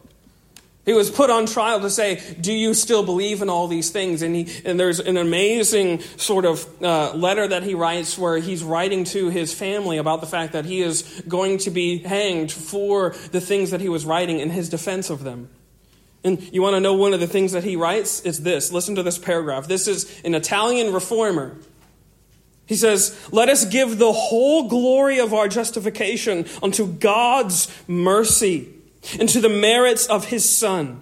He 0.86 0.93
was 0.93 1.09
put 1.09 1.31
on 1.31 1.47
trial 1.47 1.81
to 1.81 1.89
say, 1.89 2.21
Do 2.39 2.53
you 2.53 2.75
still 2.75 3.03
believe 3.03 3.41
in 3.41 3.49
all 3.49 3.67
these 3.67 3.89
things? 3.89 4.21
And, 4.21 4.36
he, 4.36 4.61
and 4.63 4.79
there's 4.79 4.99
an 4.99 5.17
amazing 5.17 6.01
sort 6.17 6.45
of 6.45 6.67
uh, 6.81 7.13
letter 7.13 7.47
that 7.47 7.63
he 7.63 7.73
writes 7.73 8.17
where 8.17 8.38
he's 8.38 8.63
writing 8.63 9.03
to 9.05 9.29
his 9.29 9.51
family 9.51 9.97
about 9.97 10.21
the 10.21 10.27
fact 10.27 10.53
that 10.53 10.65
he 10.65 10.81
is 10.81 11.23
going 11.27 11.57
to 11.59 11.71
be 11.71 11.97
hanged 11.97 12.51
for 12.51 13.15
the 13.31 13.41
things 13.41 13.71
that 13.71 13.81
he 13.81 13.89
was 13.89 14.05
writing 14.05 14.39
in 14.39 14.51
his 14.51 14.69
defense 14.69 15.09
of 15.09 15.23
them. 15.23 15.49
And 16.23 16.41
you 16.53 16.61
want 16.61 16.75
to 16.75 16.79
know 16.79 16.93
one 16.93 17.13
of 17.13 17.19
the 17.19 17.27
things 17.27 17.53
that 17.53 17.63
he 17.63 17.75
writes? 17.75 18.21
It's 18.23 18.39
this. 18.39 18.71
Listen 18.71 18.95
to 18.95 19.03
this 19.03 19.17
paragraph. 19.17 19.67
This 19.67 19.88
is 19.88 20.21
an 20.23 20.36
Italian 20.36 20.93
reformer. 20.93 21.57
He 22.67 22.75
says, 22.75 23.17
Let 23.31 23.49
us 23.49 23.65
give 23.65 23.97
the 23.97 24.13
whole 24.13 24.67
glory 24.69 25.19
of 25.19 25.33
our 25.33 25.47
justification 25.47 26.45
unto 26.61 26.86
God's 26.86 27.71
mercy 27.88 28.74
and 29.19 29.29
to 29.29 29.39
the 29.39 29.49
merits 29.49 30.07
of 30.07 30.25
his 30.25 30.47
Son, 30.47 31.01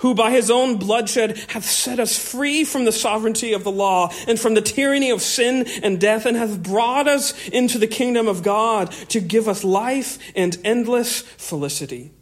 who 0.00 0.14
by 0.14 0.30
his 0.30 0.50
own 0.50 0.76
bloodshed 0.76 1.38
hath 1.48 1.64
set 1.64 2.00
us 2.00 2.18
free 2.18 2.64
from 2.64 2.84
the 2.84 2.92
sovereignty 2.92 3.52
of 3.52 3.64
the 3.64 3.72
law 3.72 4.10
and 4.26 4.38
from 4.38 4.54
the 4.54 4.60
tyranny 4.60 5.10
of 5.10 5.22
sin 5.22 5.66
and 5.82 6.00
death, 6.00 6.26
and 6.26 6.36
hath 6.36 6.62
brought 6.62 7.08
us 7.08 7.48
into 7.48 7.78
the 7.78 7.86
kingdom 7.86 8.28
of 8.28 8.42
God 8.42 8.90
to 9.10 9.20
give 9.20 9.48
us 9.48 9.64
life 9.64 10.18
and 10.34 10.58
endless 10.64 11.20
felicity. 11.20 12.12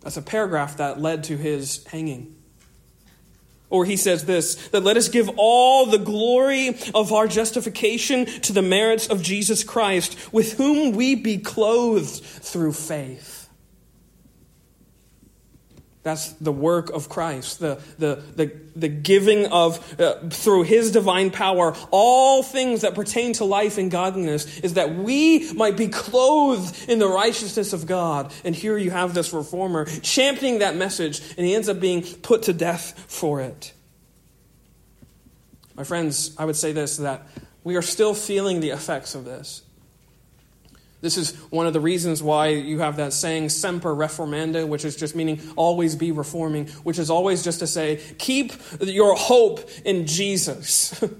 That's 0.00 0.16
a 0.16 0.22
paragraph 0.22 0.78
that 0.78 1.00
led 1.00 1.24
to 1.24 1.36
his 1.36 1.84
hanging. 1.86 2.36
Or 3.70 3.86
he 3.86 3.96
says 3.96 4.26
this 4.26 4.68
that 4.68 4.82
let 4.82 4.98
us 4.98 5.08
give 5.08 5.30
all 5.36 5.86
the 5.86 5.98
glory 5.98 6.76
of 6.94 7.10
our 7.10 7.26
justification 7.26 8.26
to 8.26 8.52
the 8.52 8.60
merits 8.60 9.06
of 9.06 9.22
Jesus 9.22 9.64
Christ, 9.64 10.30
with 10.30 10.58
whom 10.58 10.92
we 10.92 11.14
be 11.14 11.38
clothed 11.38 12.22
through 12.22 12.74
faith. 12.74 13.41
That's 16.02 16.32
the 16.32 16.50
work 16.50 16.90
of 16.90 17.08
Christ, 17.08 17.60
the, 17.60 17.80
the, 17.96 18.20
the, 18.34 18.52
the 18.74 18.88
giving 18.88 19.46
of, 19.46 20.00
uh, 20.00 20.28
through 20.30 20.64
his 20.64 20.90
divine 20.90 21.30
power, 21.30 21.76
all 21.92 22.42
things 22.42 22.80
that 22.80 22.96
pertain 22.96 23.34
to 23.34 23.44
life 23.44 23.78
and 23.78 23.88
godliness, 23.88 24.58
is 24.60 24.74
that 24.74 24.96
we 24.96 25.52
might 25.52 25.76
be 25.76 25.86
clothed 25.86 26.88
in 26.88 26.98
the 26.98 27.06
righteousness 27.06 27.72
of 27.72 27.86
God. 27.86 28.32
And 28.44 28.52
here 28.52 28.76
you 28.76 28.90
have 28.90 29.14
this 29.14 29.32
reformer 29.32 29.84
championing 29.84 30.58
that 30.58 30.74
message, 30.74 31.20
and 31.36 31.46
he 31.46 31.54
ends 31.54 31.68
up 31.68 31.78
being 31.78 32.02
put 32.02 32.42
to 32.44 32.52
death 32.52 33.04
for 33.06 33.40
it. 33.40 33.72
My 35.76 35.84
friends, 35.84 36.34
I 36.36 36.44
would 36.44 36.56
say 36.56 36.72
this 36.72 36.96
that 36.96 37.26
we 37.62 37.76
are 37.76 37.82
still 37.82 38.14
feeling 38.14 38.58
the 38.58 38.70
effects 38.70 39.14
of 39.14 39.24
this. 39.24 39.62
This 41.02 41.18
is 41.18 41.34
one 41.50 41.66
of 41.66 41.72
the 41.72 41.80
reasons 41.80 42.22
why 42.22 42.48
you 42.48 42.78
have 42.78 42.96
that 42.96 43.12
saying, 43.12 43.48
semper 43.48 43.94
reformanda, 43.94 44.66
which 44.66 44.84
is 44.84 44.96
just 44.96 45.16
meaning 45.16 45.40
always 45.56 45.96
be 45.96 46.12
reforming, 46.12 46.68
which 46.84 46.98
is 46.98 47.10
always 47.10 47.42
just 47.42 47.58
to 47.58 47.66
say, 47.66 48.00
keep 48.18 48.52
your 48.80 49.16
hope 49.16 49.68
in 49.84 50.06
Jesus. 50.06 51.04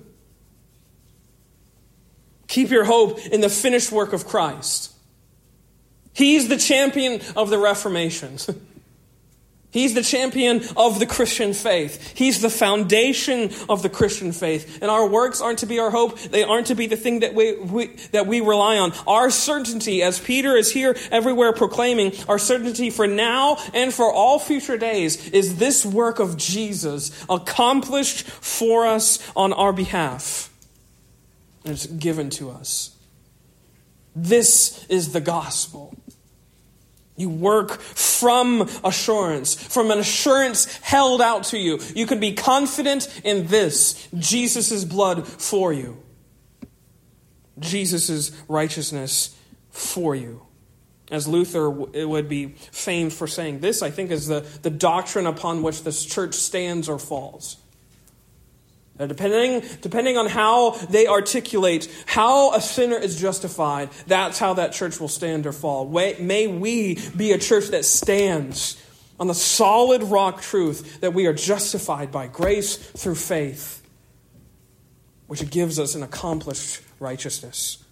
keep 2.47 2.71
your 2.71 2.85
hope 2.85 3.19
in 3.27 3.41
the 3.41 3.49
finished 3.49 3.91
work 3.91 4.13
of 4.13 4.25
Christ. 4.25 4.93
He's 6.13 6.49
the 6.49 6.59
champion 6.59 7.21
of 7.35 7.51
the 7.51 7.59
Reformation. 7.59 8.39
He's 9.73 9.95
the 9.95 10.03
champion 10.03 10.63
of 10.77 10.99
the 10.99 11.07
Christian 11.07 11.55
faith. 11.55 12.13
He's 12.15 12.43
the 12.43 12.51
foundation 12.51 13.51
of 13.71 13.83
the 13.83 13.89
Christian 13.89 14.33
faith. 14.33 14.83
And 14.83 14.91
our 14.91 15.09
works 15.09 15.41
aren't 15.41 15.61
to 15.61 15.67
be 15.67 15.79
our 15.79 15.91
hope. 15.91 16.19
They 16.19 16.45
aren't 16.45 16.67
to 16.67 16.75
be 16.75 16.87
the 16.87 16.97
thing 16.97 17.21
that 17.21 17.33
we, 17.33 17.57
we, 17.57 17.87
that 18.13 18.27
we 18.27 18.43
rely 18.43 18.77
on. 18.77 18.93
Our 19.07 19.31
certainty, 19.31 20.03
as 20.03 20.21
Peter 20.21 20.55
is 20.57 20.71
here 20.71 20.95
everywhere 21.11 21.55
proclaiming, 21.55 22.13
our 22.29 22.39
certainty 22.39 22.91
for 22.91 23.07
now 23.07 23.57
and 23.73 23.95
for 23.95 24.13
all 24.13 24.39
future 24.39 24.77
days 24.77 25.31
is 25.31 25.57
this 25.57 25.87
work 25.87 26.19
of 26.19 26.37
Jesus 26.37 27.25
accomplished 27.31 28.27
for 28.27 28.87
us 28.87 29.27
on 29.35 29.55
our 29.55 29.73
behalf. 29.73 30.53
And 31.65 31.73
it's 31.73 31.87
given 31.87 32.29
to 32.31 32.51
us. 32.51 32.95
This 34.15 34.85
is 34.91 35.15
the 35.15 35.21
gospel. 35.23 35.95
You 37.23 37.29
work 37.29 37.81
from 37.81 38.69
assurance, 38.83 39.55
from 39.55 39.93
an 39.93 40.01
assurance 40.01 40.77
held 40.79 41.23
out 41.23 41.45
to 41.45 41.59
you. 41.59 41.79
You 41.95 42.05
can 42.05 42.19
be 42.19 42.33
confident 42.33 43.09
in 43.23 43.47
this 43.47 44.09
Jesus' 44.19 44.85
blood 44.85 45.25
for 45.25 45.73
you, 45.73 46.03
Jesus' 47.61 48.33
righteousness 48.49 49.37
for 49.71 50.17
you. 50.17 50.43
As 51.13 51.29
Luther 51.29 51.71
would 51.71 52.29
be 52.29 52.49
famed 52.49 53.13
for 53.13 53.29
saying, 53.29 53.61
this, 53.61 53.83
I 53.83 53.91
think, 53.91 54.11
is 54.11 54.27
the, 54.27 54.41
the 54.63 54.71
doctrine 54.71 55.27
upon 55.27 55.63
which 55.63 55.85
this 55.85 56.05
church 56.05 56.35
stands 56.35 56.89
or 56.89 56.99
falls. 56.99 57.62
Now, 58.99 59.07
depending, 59.07 59.67
depending 59.81 60.17
on 60.19 60.27
how 60.27 60.73
they 60.73 61.07
articulate 61.07 61.91
how 62.07 62.55
a 62.55 62.61
sinner 62.61 62.97
is 62.97 63.19
justified, 63.21 63.91
that's 64.07 64.39
how 64.39 64.55
that 64.55 64.73
church 64.73 65.01
will 65.01 65.09
stand 65.09 65.47
or 65.47 65.53
fall. 65.53 65.89
May 65.89 66.47
we 66.47 66.99
be 67.17 67.33
a 67.33 67.39
church 67.39 67.69
that 67.69 67.85
stands 67.85 68.77
on 69.19 69.29
the 69.29 69.35
solid 69.35 70.03
rock 70.05 70.43
truth 70.43 71.01
that 71.01 71.15
we 71.15 71.27
are 71.27 71.33
justified 71.33 72.13
by 72.13 72.27
grace 72.27 72.77
through 72.77 73.15
faith, 73.15 73.83
which 75.27 75.49
gives 75.51 75.79
us 75.79 75.95
an 75.95 76.03
accomplished 76.03 76.83
righteousness. 77.01 77.83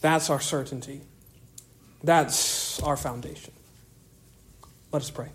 That's 0.00 0.28
our 0.28 0.40
certainty. 0.40 1.02
That's 2.02 2.80
our 2.82 2.96
foundation. 2.96 3.52
Let 4.92 5.02
us 5.02 5.10
pray. 5.10 5.28